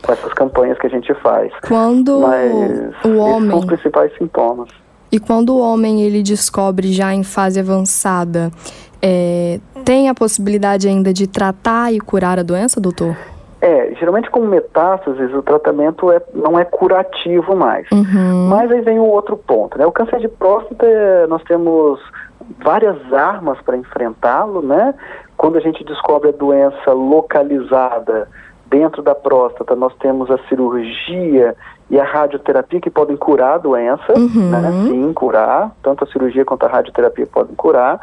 Com 0.04 0.12
essas 0.12 0.32
campanhas 0.34 0.78
que 0.78 0.86
a 0.86 0.90
gente 0.90 1.12
faz. 1.14 1.50
Quando 1.66 2.20
Mas 2.20 2.52
o 2.52 2.64
esses 2.64 3.02
são 3.02 3.18
homem 3.18 3.56
os 3.58 3.64
principais 3.64 4.12
sintomas. 4.18 4.68
e 5.10 5.18
quando 5.18 5.50
o 5.54 5.58
homem 5.60 6.02
ele 6.02 6.22
descobre 6.22 6.92
já 6.92 7.14
em 7.14 7.22
fase 7.24 7.58
avançada, 7.60 8.50
é, 9.00 9.58
tem 9.84 10.08
a 10.08 10.14
possibilidade 10.14 10.88
ainda 10.88 11.12
de 11.12 11.26
tratar 11.26 11.92
e 11.92 12.00
curar 12.00 12.38
a 12.38 12.42
doença, 12.42 12.80
doutor? 12.80 13.16
É, 13.60 13.94
geralmente 13.98 14.30
com 14.30 14.40
metástases 14.40 15.32
o 15.32 15.42
tratamento 15.42 16.10
é, 16.12 16.20
não 16.34 16.58
é 16.58 16.64
curativo 16.64 17.56
mais. 17.56 17.86
Uhum. 17.90 18.48
Mas 18.48 18.70
aí 18.70 18.80
vem 18.82 18.98
o 18.98 19.04
outro 19.06 19.36
ponto, 19.36 19.78
né? 19.78 19.86
O 19.86 19.92
câncer 19.92 20.20
de 20.20 20.28
próstata, 20.28 20.86
nós 21.28 21.42
temos 21.44 21.98
várias 22.62 22.96
armas 23.12 23.58
para 23.62 23.76
enfrentá-lo, 23.76 24.60
né? 24.60 24.94
Quando 25.36 25.56
a 25.56 25.60
gente 25.60 25.82
descobre 25.82 26.28
a 26.28 26.32
doença 26.32 26.92
localizada 26.92 28.28
dentro 28.66 29.02
da 29.02 29.14
próstata, 29.14 29.74
nós 29.74 29.94
temos 29.96 30.30
a 30.30 30.38
cirurgia 30.48 31.54
e 31.90 31.98
a 31.98 32.04
radioterapia 32.04 32.80
que 32.80 32.90
podem 32.90 33.16
curar 33.16 33.54
a 33.54 33.58
doença, 33.58 34.12
Uhum. 34.16 34.50
né? 34.50 34.72
Sim, 34.88 35.12
curar. 35.14 35.70
Tanto 35.82 36.04
a 36.04 36.06
cirurgia 36.06 36.44
quanto 36.44 36.66
a 36.66 36.68
radioterapia 36.68 37.26
podem 37.26 37.54
curar. 37.54 37.98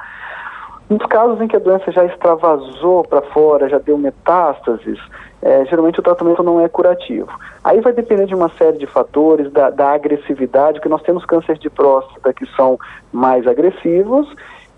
Nos 0.92 1.08
casos 1.08 1.40
em 1.40 1.48
que 1.48 1.56
a 1.56 1.60
doença 1.60 1.90
já 1.90 2.04
extravasou 2.04 3.06
para 3.06 3.22
fora, 3.22 3.70
já 3.70 3.78
deu 3.78 3.98
metástases, 3.98 5.00
eh, 5.42 5.64
geralmente 5.70 6.02
o 6.02 6.04
tratamento 6.04 6.44
não 6.44 6.60
é 6.60 6.68
curativo. 6.68 7.32
Aí 7.64 7.80
vai 7.80 7.94
depender 7.94 8.26
de 8.26 8.36
uma 8.36 8.50
série 8.58 8.78
de 8.78 8.86
fatores, 8.86 9.50
da, 9.54 9.70
da 9.70 9.94
agressividade, 9.94 10.80
porque 10.80 10.90
nós 10.90 11.02
temos 11.04 11.24
cânceres 11.24 11.62
de 11.62 11.70
próstata 11.70 12.34
que 12.34 12.46
são 12.58 12.78
mais 13.10 13.48
agressivos 13.48 14.28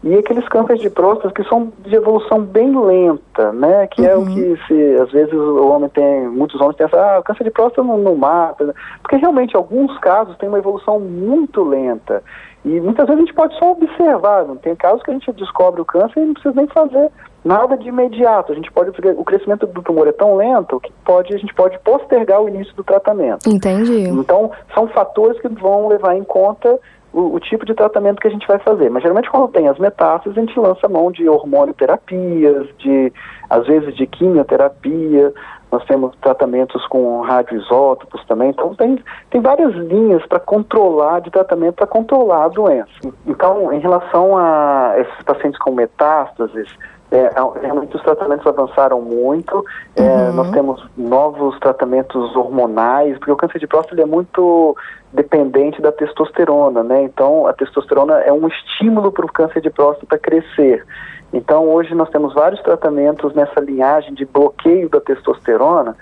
e 0.03 0.15
aqueles 0.15 0.47
cânceres 0.49 0.81
de 0.81 0.89
próstata 0.89 1.33
que 1.33 1.47
são 1.47 1.71
de 1.79 1.95
evolução 1.95 2.41
bem 2.41 2.77
lenta, 2.77 3.53
né? 3.53 3.87
Que 3.87 4.05
é 4.05 4.13
o 4.15 4.25
que 4.25 4.59
se 4.67 4.95
às 5.01 5.09
vezes 5.11 5.33
o 5.33 5.65
homem 5.69 5.89
tem, 5.89 6.27
muitos 6.27 6.59
homens 6.59 6.75
pensam, 6.75 6.99
ah, 6.99 7.19
o 7.19 7.23
câncer 7.23 7.45
de 7.45 7.51
próstata 7.51 7.87
não, 7.87 7.97
não 7.97 8.15
mata, 8.15 8.65
né? 8.65 8.73
porque 9.01 9.15
realmente 9.15 9.55
alguns 9.55 9.97
casos 9.99 10.35
têm 10.37 10.49
uma 10.49 10.57
evolução 10.57 10.99
muito 10.99 11.63
lenta. 11.63 12.21
E 12.65 12.79
muitas 12.81 13.05
vezes 13.07 13.21
a 13.21 13.25
gente 13.25 13.33
pode 13.33 13.57
só 13.57 13.71
observar, 13.71 14.45
não 14.45 14.57
tem 14.57 14.75
casos 14.75 15.01
que 15.03 15.11
a 15.11 15.13
gente 15.13 15.31
descobre 15.33 15.79
o 15.81 15.85
câncer 15.85 16.19
e 16.19 16.25
não 16.25 16.33
precisa 16.33 16.55
nem 16.55 16.67
fazer 16.67 17.09
nada 17.43 17.77
de 17.77 17.87
imediato. 17.87 18.51
A 18.51 18.55
gente 18.55 18.71
pode 18.71 18.89
o 18.89 19.23
crescimento 19.23 19.65
do 19.67 19.81
tumor 19.81 20.07
é 20.07 20.11
tão 20.11 20.35
lento 20.35 20.81
que 20.81 20.91
pode 21.05 21.33
a 21.33 21.37
gente 21.37 21.53
pode 21.53 21.79
postergar 21.79 22.41
o 22.41 22.49
início 22.49 22.73
do 22.75 22.83
tratamento. 22.83 23.49
Entendi. 23.49 24.07
Então, 24.09 24.51
são 24.73 24.87
fatores 24.87 25.39
que 25.39 25.47
vão 25.47 25.87
levar 25.87 26.15
em 26.15 26.23
conta 26.23 26.77
o, 27.13 27.35
o, 27.35 27.39
tipo 27.39 27.65
de 27.65 27.73
tratamento 27.73 28.19
que 28.19 28.27
a 28.27 28.31
gente 28.31 28.47
vai 28.47 28.59
fazer. 28.59 28.89
Mas 28.89 29.03
geralmente 29.03 29.29
quando 29.29 29.51
tem 29.51 29.67
as 29.67 29.77
metástases, 29.77 30.37
a 30.37 30.41
gente 30.41 30.59
lança 30.59 30.89
mão 30.89 31.11
de 31.11 31.29
hormonoterapias, 31.29 32.67
de 32.77 33.13
às 33.49 33.65
vezes 33.67 33.95
de 33.95 34.07
quimioterapia. 34.07 35.33
Nós 35.71 35.83
temos 35.85 36.15
tratamentos 36.17 36.85
com 36.87 37.21
radioisótopos 37.21 38.23
também. 38.25 38.49
Então 38.49 38.75
tem, 38.75 38.99
tem 39.29 39.41
várias 39.41 39.73
linhas 39.73 40.25
para 40.25 40.39
controlar 40.39 41.21
de 41.21 41.31
tratamento 41.31 41.75
para 41.75 41.87
controlar 41.87 42.45
a 42.45 42.47
doença. 42.49 42.91
Então, 43.25 43.71
em 43.71 43.79
relação 43.79 44.37
a 44.37 44.93
esses 44.97 45.23
pacientes 45.23 45.59
com 45.59 45.71
metástases, 45.71 46.67
é, 47.13 47.29
realmente 47.61 47.95
os 47.95 48.01
tratamentos 48.01 48.45
avançaram 48.47 48.99
muito. 49.01 49.63
É, 49.95 50.01
Uhum. 50.03 50.33
Nós 50.33 50.51
temos 50.51 50.83
novos 50.97 51.59
tratamentos 51.59 52.35
hormonais, 52.35 53.17
porque 53.19 53.31
o 53.31 53.35
câncer 53.35 53.59
de 53.59 53.67
próstata 53.67 54.01
é 54.01 54.05
muito 54.05 54.75
dependente 55.11 55.81
da 55.81 55.91
testosterona, 55.91 56.81
né? 56.81 57.03
Então, 57.03 57.45
a 57.45 57.53
testosterona 57.53 58.15
é 58.21 58.33
um 58.33 58.47
estímulo 58.47 59.11
para 59.11 59.25
o 59.25 59.31
câncer 59.31 59.61
de 59.61 59.69
próstata 59.69 60.17
crescer. 60.17 60.83
Então, 61.31 61.67
hoje 61.67 61.93
nós 61.93 62.09
temos 62.09 62.33
vários 62.33 62.61
tratamentos 62.61 63.33
nessa 63.33 63.59
linhagem 63.59 64.13
de 64.13 64.25
bloqueio 64.25 64.89
da 64.89 64.99
testosterona. 64.99 65.95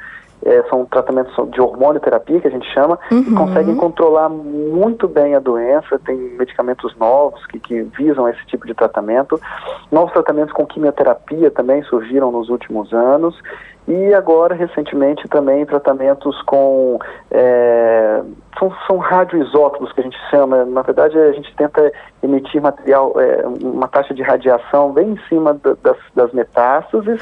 É, 0.44 0.64
são 0.70 0.86
tratamentos 0.86 1.34
de 1.52 1.62
hormonioterapia, 1.62 2.40
que 2.42 2.48
a 2.48 2.52
gente 2.52 2.68
chama, 2.74 2.98
Uhum. 3.12 3.24
que 3.24 3.34
conseguem 3.34 3.76
controlar 3.76 4.30
muito 4.30 5.08
bem 5.08 5.36
a 5.36 5.40
doença. 5.40 6.00
Tem 6.06 6.16
medicamentos 6.16 6.96
novos 6.98 7.46
que, 7.48 7.60
que 7.60 7.82
visam 7.84 8.28
esse 8.28 8.44
tipo 8.48 8.66
de 8.66 8.74
tratamento. 8.74 9.40
Novos 9.92 10.12
tratamentos 10.14 10.54
com 10.54 10.66
quimioterapia 10.66 11.52
também 11.52 11.84
surgiram 11.84 12.32
nos 12.32 12.50
últimos 12.50 12.92
anos. 12.94 13.36
E 13.88 14.14
agora, 14.14 14.54
recentemente, 14.54 15.28
também 15.28 15.66
tratamentos 15.66 16.40
com. 16.44 17.00
É, 17.32 18.22
são, 18.58 18.72
são 18.88 18.98
radioisótopos 18.98 19.92
que 19.92 20.02
a 20.02 20.04
gente 20.04 20.18
chama. 20.30 20.66
Na 20.66 20.82
verdade, 20.82 21.18
a 21.18 21.32
gente 21.32 21.54
tenta 21.56 21.92
emitir 22.22 22.62
material, 22.62 23.14
é, 23.18 23.44
uma 23.64 23.88
taxa 23.88 24.14
de 24.14 24.22
radiação 24.22 24.92
bem 24.92 25.10
em 25.12 25.20
cima 25.28 25.56
da, 25.56 25.76
das, 25.82 25.98
das 26.16 26.32
metástases 26.32 27.22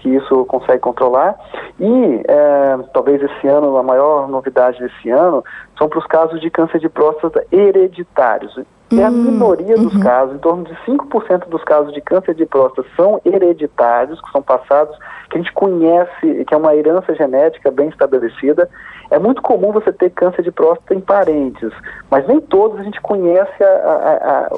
que 0.00 0.08
isso 0.08 0.44
consegue 0.46 0.80
controlar. 0.80 1.38
E 1.78 2.22
é, 2.26 2.78
talvez 2.92 3.22
esse 3.22 3.46
ano, 3.46 3.76
a 3.76 3.82
maior 3.82 4.28
novidade 4.28 4.78
desse 4.80 5.10
ano, 5.10 5.44
são 5.78 5.88
para 5.88 5.98
os 5.98 6.06
casos 6.06 6.40
de 6.40 6.50
câncer 6.50 6.80
de 6.80 6.88
próstata 6.88 7.44
hereditários. 7.52 8.58
É 8.92 9.04
a 9.04 9.10
minoria 9.10 9.76
dos 9.76 9.94
uhum. 9.94 10.00
casos, 10.00 10.34
em 10.34 10.38
torno 10.38 10.64
de 10.64 10.74
5% 10.84 11.48
dos 11.48 11.62
casos 11.62 11.92
de 11.92 12.00
câncer 12.00 12.34
de 12.34 12.44
próstata 12.44 12.88
são 12.96 13.20
hereditários, 13.24 14.20
que 14.20 14.32
são 14.32 14.42
passados, 14.42 14.96
que 15.30 15.38
a 15.38 15.40
gente 15.40 15.52
conhece, 15.52 16.44
que 16.44 16.52
é 16.52 16.56
uma 16.56 16.74
herança 16.74 17.14
genética 17.14 17.70
bem 17.70 17.88
estabelecida. 17.88 18.68
É 19.08 19.18
muito 19.18 19.42
comum 19.42 19.70
você 19.70 19.92
ter 19.92 20.10
câncer 20.10 20.42
de 20.42 20.50
próstata 20.50 20.92
em 20.92 21.00
parentes, 21.00 21.72
mas 22.10 22.26
nem 22.26 22.40
todos 22.40 22.80
a 22.80 22.82
gente 22.82 23.00
conhece 23.00 23.62
a, 23.62 23.66
a, 23.66 24.46
a, 24.46 24.48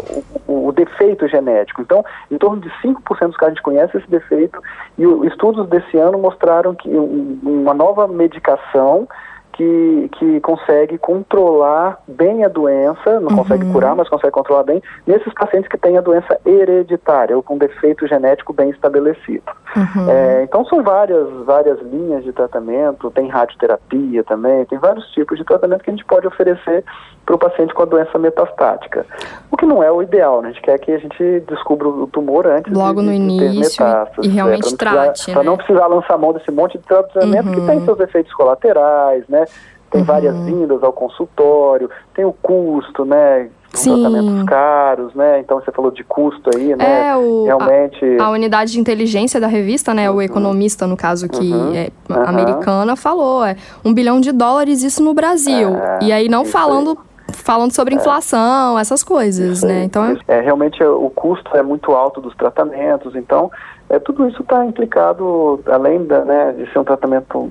o, 0.49 0.69
o, 0.69 0.73
defeito 0.73 1.29
genético. 1.29 1.83
Então, 1.83 2.03
em 2.31 2.39
torno 2.39 2.61
de 2.63 2.71
5% 2.83 2.97
dos 3.03 3.17
casos 3.19 3.37
a 3.41 3.49
gente 3.49 3.63
conhece 3.63 3.99
esse 3.99 4.11
defeito, 4.11 4.59
e 4.97 5.07
o, 5.07 5.27
estudos 5.27 5.69
desse 5.69 5.99
ano 5.99 6.19
mostraram 6.19 6.75
que 6.75 6.89
um, 6.89 7.39
uma 7.43 7.75
nova 7.75 8.09
medicação 8.09 9.07
que, 9.53 10.11
que 10.19 10.41
consegue 10.41 10.99
controlar 10.99 11.99
bem 12.09 12.45
a 12.45 12.49
doença, 12.49 13.21
não 13.21 13.31
uhum. 13.31 13.37
consegue 13.37 13.71
curar, 13.73 13.95
mas 13.95 14.09
consegue 14.09 14.33
controlar 14.33 14.63
bem, 14.63 14.83
nesses 15.07 15.33
pacientes 15.35 15.69
que 15.69 15.79
têm 15.79 15.99
a 15.99 16.01
doença 16.01 16.39
hereditária 16.45 17.37
ou 17.37 17.43
com 17.43 17.59
defeito 17.59 18.07
genético 18.07 18.53
bem 18.53 18.71
estabelecido. 18.71 19.45
Uhum. 19.77 20.11
É, 20.11 20.43
então 20.45 20.65
são 20.65 20.83
várias, 20.83 21.29
várias 21.45 21.81
linhas 21.81 22.25
de 22.25 22.33
tratamento, 22.33 23.11
tem 23.11 23.29
radioterapia 23.29 24.25
também, 24.25 24.65
tem 24.65 24.79
vários 24.79 25.07
tipos 25.13 25.39
de 25.39 25.45
tratamento 25.45 25.83
que 25.83 25.91
a 25.91 25.95
gente 25.95 26.05
pode 26.05 26.27
oferecer 26.27 26.85
para 27.25 27.37
o 27.37 27.39
paciente 27.39 27.73
com 27.73 27.83
a 27.83 27.87
doença 27.87 28.19
metastática. 28.19 29.07
O 29.51 29.57
que 29.57 29.65
não 29.65 29.83
é 29.83 29.91
o 29.91 30.03
ideal, 30.03 30.43
né? 30.43 30.49
A 30.49 30.53
gente 30.53 30.63
quer 30.63 30.79
que 30.79 30.91
a 30.91 30.99
gente 30.99 31.41
descubra 31.49 31.89
o 31.89 32.07
tumor 32.09 32.47
antes 32.47 32.73
Logo 32.73 33.01
de, 33.01 33.07
no 33.07 33.13
de 33.13 33.19
início 33.19 33.85
metástases, 33.85 34.25
e 34.25 34.35
realmente 34.35 34.75
é, 34.75 34.77
trate, 34.77 35.33
Para 35.33 35.43
né? 35.43 35.49
não 35.49 35.57
precisar 35.57 35.87
lançar 35.87 36.19
mão 36.19 36.33
desse 36.33 36.51
monte 36.51 36.79
de 36.79 36.85
tratamento 36.85 37.43
Uhum. 37.43 37.55
que 37.55 37.61
tem 37.67 37.85
seus 37.85 38.01
efeitos 38.01 38.33
colaterais, 38.35 39.25
né? 39.29 39.45
Tem 39.91 40.01
Uhum. 40.01 40.07
várias 40.07 40.35
vindas 40.45 40.83
ao 40.83 40.93
consultório, 40.93 41.91
tem 42.15 42.25
o 42.25 42.33
custo, 42.33 43.05
né? 43.05 43.49
Sim. 43.75 44.03
tratamentos 44.03 44.43
caros, 44.45 45.15
né? 45.15 45.41
Então 45.41 45.59
você 45.59 45.73
falou 45.73 45.91
de 45.91 46.05
custo 46.05 46.51
aí, 46.55 46.77
né? 46.77 47.09
É, 47.09 47.17
o, 47.17 47.45
Realmente. 47.45 48.05
a, 48.21 48.25
a 48.25 48.31
unidade 48.31 48.73
de 48.73 48.79
inteligência 48.81 49.41
da 49.41 49.47
revista, 49.47 49.95
né? 49.95 50.11
O 50.11 50.21
economista, 50.21 50.87
no 50.87 50.95
caso, 50.97 51.27
que 51.29 51.51
Uhum. 51.53 51.75
é 51.75 51.89
Uhum. 52.11 52.23
americana, 52.23 52.97
falou: 52.97 53.43
é 53.45 53.57
um 53.83 53.95
bilhão 53.95 54.21
de 54.21 54.31
dólares, 54.31 54.83
isso 54.83 55.03
no 55.03 55.15
Brasil. 55.15 55.71
É, 55.75 55.99
e 56.05 56.13
aí 56.13 56.29
não 56.29 56.45
falando. 56.45 56.99
Falando 57.35 57.73
sobre 57.73 57.95
inflação, 57.95 58.79
essas 58.79 59.03
coisas, 59.03 59.63
né? 59.63 59.79
aí, 59.79 59.85
Então, 59.85 60.13
isso. 60.13 60.23
é, 60.29 60.41
realmente 60.43 60.85
o 60.85 61.09
custo 61.09 61.57
é 61.57 61.63
muito 61.63 61.93
alto 61.93 62.21
dos 62.21 62.37
tratamentos, 62.37 63.17
então 63.17 63.51
é, 63.89 63.99
tudo 63.99 64.29
isso 64.29 64.43
está 64.43 64.63
implicado, 64.67 65.59
além 65.67 66.05
da, 66.05 66.27
né, 66.27 66.53
de 66.59 66.71
ser 66.71 66.79
um 66.81 66.85
tratamento 66.85 67.51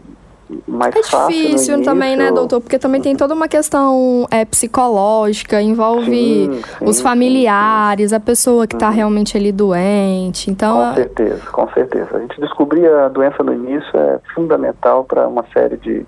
mais 0.67 0.95
É 0.95 1.03
fácil. 1.03 1.19
no 1.25 1.29
difícil 1.31 1.83
também, 1.83 2.15
né, 2.15 2.31
doutor? 2.31 2.61
Porque 2.61 2.77
também 2.79 3.01
tem 3.01 3.15
toda 3.15 3.33
uma 3.33 3.47
questão 3.47 4.27
é, 4.31 4.43
psicológica, 4.45 5.61
envolve 5.61 6.05
Sim, 6.05 6.61
sim, 6.79 6.85
os 6.85 6.97
sim, 6.97 7.03
familiares, 7.03 8.13
a 8.13 8.19
pessoa 8.19 8.65
que 8.67 8.75
tá 8.75 8.89
realmente 8.89 9.37
ali 9.37 9.51
doente. 9.51 10.49
Então, 10.51 10.77
Com 10.77 10.91
é- 10.91 10.95
certeza, 10.95 11.41
com 11.51 11.69
certeza. 11.69 12.17
A 12.17 12.19
gente 12.19 12.39
descobrir 12.41 12.87
a 12.87 13.07
doença 13.09 13.43
no 13.43 13.53
início 13.53 13.89
é 13.97 14.19
fundamental 14.33 15.03
para 15.03 15.27
uma 15.27 15.45
série 15.53 15.77
de. 15.77 16.05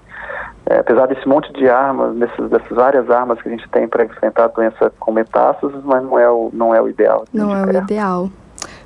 é, 0.65 0.79
apesar 0.79 1.07
desse 1.07 1.27
monte 1.27 1.51
de 1.53 1.67
armas, 1.69 2.15
desses, 2.15 2.49
dessas 2.49 2.69
várias 2.75 3.09
armas 3.09 3.41
que 3.41 3.47
a 3.49 3.51
gente 3.51 3.67
tem 3.69 3.87
para 3.87 4.05
enfrentar 4.05 4.45
a 4.45 4.47
doença 4.47 4.91
com 4.99 5.11
metástases, 5.11 5.77
mas 5.83 6.01
não 6.03 6.17
é 6.17 6.29
o, 6.29 6.49
não 6.53 6.73
é 6.73 6.81
o 6.81 6.87
ideal. 6.89 7.25
a 7.33 7.37
não 7.37 7.55
é 7.55 7.65
o 7.65 7.69
ideal. 7.83 8.29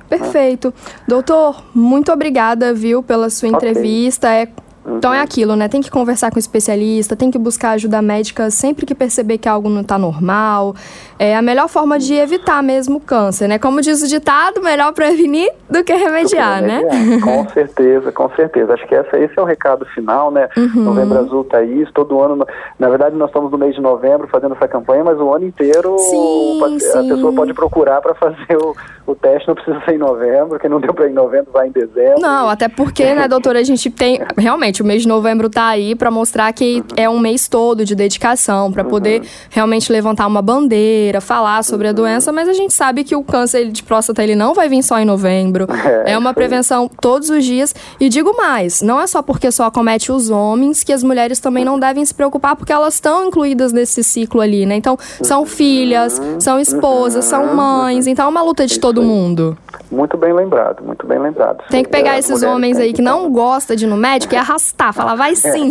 Perfeito. 0.08 0.72
Doutor, 1.06 1.62
muito 1.74 2.10
obrigada, 2.10 2.72
viu, 2.72 3.02
pela 3.02 3.28
sua 3.28 3.50
Ok. 3.50 3.56
entrevista. 3.68 4.32
É 4.32 4.48
Então 4.96 5.12
é 5.12 5.20
aquilo, 5.20 5.54
né? 5.56 5.68
Tem 5.68 5.80
que 5.80 5.90
conversar 5.90 6.30
com 6.30 6.36
o 6.36 6.38
especialista, 6.38 7.16
tem 7.16 7.30
que 7.30 7.38
buscar 7.38 7.70
ajuda 7.70 8.00
médica 8.00 8.50
sempre 8.50 8.86
que 8.86 8.94
perceber 8.94 9.38
que 9.38 9.48
algo 9.48 9.68
não 9.68 9.82
está 9.82 9.98
normal. 9.98 10.74
É 11.18 11.36
a 11.36 11.42
melhor 11.42 11.68
forma 11.68 11.98
de 11.98 12.14
evitar 12.14 12.62
mesmo 12.62 12.98
o 12.98 13.00
câncer, 13.00 13.48
né? 13.48 13.58
Como 13.58 13.80
diz 13.80 14.02
o 14.02 14.08
ditado, 14.08 14.62
melhor 14.62 14.92
prevenir 14.92 15.50
do 15.68 15.82
que 15.84 15.92
remediar, 15.92 16.62
né? 16.62 16.82
Com 17.22 17.48
certeza, 17.48 18.12
com 18.12 18.30
certeza. 18.30 18.74
Acho 18.74 18.86
que 18.86 18.94
essa, 18.94 19.18
esse 19.18 19.38
é 19.38 19.42
o 19.42 19.44
recado 19.44 19.84
final, 19.86 20.30
né? 20.30 20.48
Uhum. 20.56 20.82
Novembro 20.84 21.18
Azul 21.18 21.44
tá 21.44 21.62
isso, 21.62 21.92
todo 21.92 22.20
ano. 22.20 22.46
Na 22.78 22.88
verdade, 22.88 23.16
nós 23.16 23.28
estamos 23.28 23.50
no 23.50 23.58
mês 23.58 23.74
de 23.74 23.80
novembro 23.80 24.28
fazendo 24.28 24.54
essa 24.54 24.68
campanha, 24.68 25.04
mas 25.04 25.18
o 25.18 25.32
ano 25.32 25.46
inteiro 25.46 25.96
sim, 25.98 26.60
a 26.64 26.68
sim. 26.78 27.08
pessoa 27.08 27.32
pode 27.32 27.52
procurar 27.52 28.00
para 28.00 28.14
fazer 28.14 28.56
o, 28.56 28.74
o 29.06 29.14
teste, 29.14 29.48
não 29.48 29.54
precisa 29.54 29.80
ser 29.84 29.94
em 29.94 29.98
novembro, 29.98 30.58
que 30.58 30.68
não 30.68 30.80
deu 30.80 30.94
para 30.94 31.06
ir 31.06 31.10
em 31.10 31.14
novembro, 31.14 31.50
vai 31.52 31.68
em 31.68 31.72
dezembro. 31.72 32.20
Não, 32.20 32.48
até 32.48 32.68
porque, 32.68 33.14
né, 33.14 33.28
doutora, 33.28 33.58
a 33.58 33.64
gente 33.64 33.90
tem. 33.90 34.20
Realmente, 34.36 34.77
o 34.82 34.86
mês 34.86 35.02
de 35.02 35.08
novembro 35.08 35.48
tá 35.48 35.66
aí 35.66 35.94
para 35.94 36.10
mostrar 36.10 36.52
que 36.52 36.76
uhum. 36.76 36.84
é 36.96 37.08
um 37.08 37.18
mês 37.18 37.48
todo 37.48 37.84
de 37.84 37.94
dedicação, 37.94 38.72
para 38.72 38.84
poder 38.84 39.20
uhum. 39.20 39.26
realmente 39.50 39.92
levantar 39.92 40.26
uma 40.26 40.42
bandeira, 40.42 41.20
falar 41.20 41.62
sobre 41.64 41.88
a 41.88 41.92
doença, 41.92 42.32
mas 42.32 42.48
a 42.48 42.52
gente 42.52 42.72
sabe 42.72 43.04
que 43.04 43.14
o 43.14 43.22
câncer 43.22 43.68
de 43.68 43.82
próstata 43.82 44.22
ele 44.22 44.34
não 44.34 44.54
vai 44.54 44.68
vir 44.68 44.82
só 44.82 44.98
em 44.98 45.04
novembro. 45.04 45.66
É, 46.04 46.12
é 46.12 46.18
uma 46.18 46.32
prevenção 46.32 46.88
todos 47.00 47.30
os 47.30 47.44
dias. 47.44 47.74
E 48.00 48.08
digo 48.08 48.36
mais, 48.36 48.82
não 48.82 49.00
é 49.00 49.06
só 49.06 49.22
porque 49.22 49.50
só 49.50 49.64
acomete 49.64 50.12
os 50.12 50.30
homens 50.30 50.84
que 50.84 50.92
as 50.92 51.02
mulheres 51.02 51.40
também 51.40 51.64
não 51.64 51.78
devem 51.78 52.04
se 52.04 52.14
preocupar, 52.14 52.56
porque 52.56 52.72
elas 52.72 52.94
estão 52.94 53.26
incluídas 53.26 53.72
nesse 53.72 54.02
ciclo 54.02 54.40
ali, 54.40 54.66
né? 54.66 54.76
Então, 54.76 54.96
são 55.22 55.44
filhas, 55.46 56.20
são 56.38 56.58
esposas, 56.58 57.24
são 57.24 57.54
mães, 57.54 58.06
então 58.06 58.26
é 58.26 58.28
uma 58.28 58.42
luta 58.42 58.66
de 58.66 58.78
todo 58.78 59.02
mundo. 59.02 59.56
Muito 59.90 60.16
bem 60.16 60.32
lembrado, 60.32 60.82
muito 60.84 61.06
bem 61.06 61.18
lembrado. 61.18 61.64
Tem 61.70 61.82
que 61.82 61.90
pegar 61.90 62.16
é, 62.16 62.18
esses 62.18 62.42
homens 62.42 62.78
aí 62.78 62.92
que 62.92 63.02
não 63.02 63.30
gostam 63.30 63.76
de 63.76 63.84
ir 63.84 63.88
no 63.88 63.96
médico 63.96 64.34
e 64.34 64.36
arrastar, 64.36 64.67
falar, 64.92 65.14
vai 65.14 65.34
sim. 65.34 65.70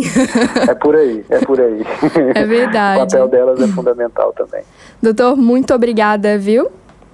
É, 0.66 0.70
é 0.70 0.74
por 0.74 0.94
aí, 0.96 1.24
é 1.28 1.38
por 1.40 1.60
aí. 1.60 1.84
É 2.34 2.44
verdade. 2.44 3.02
o 3.02 3.06
papel 3.06 3.28
delas 3.28 3.60
é 3.60 3.68
fundamental 3.68 4.32
também. 4.32 4.62
Doutor, 5.02 5.36
muito 5.36 5.74
obrigada, 5.74 6.38
viu? 6.38 6.70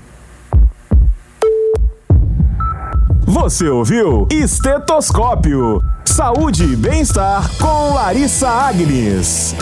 Você 3.26 3.68
ouviu 3.68 4.28
Estetoscópio. 4.32 5.82
Saúde 6.06 6.64
e 6.64 6.76
bem-estar 6.76 7.50
com 7.58 7.94
Larissa 7.94 8.50
Agnes. 8.50 9.56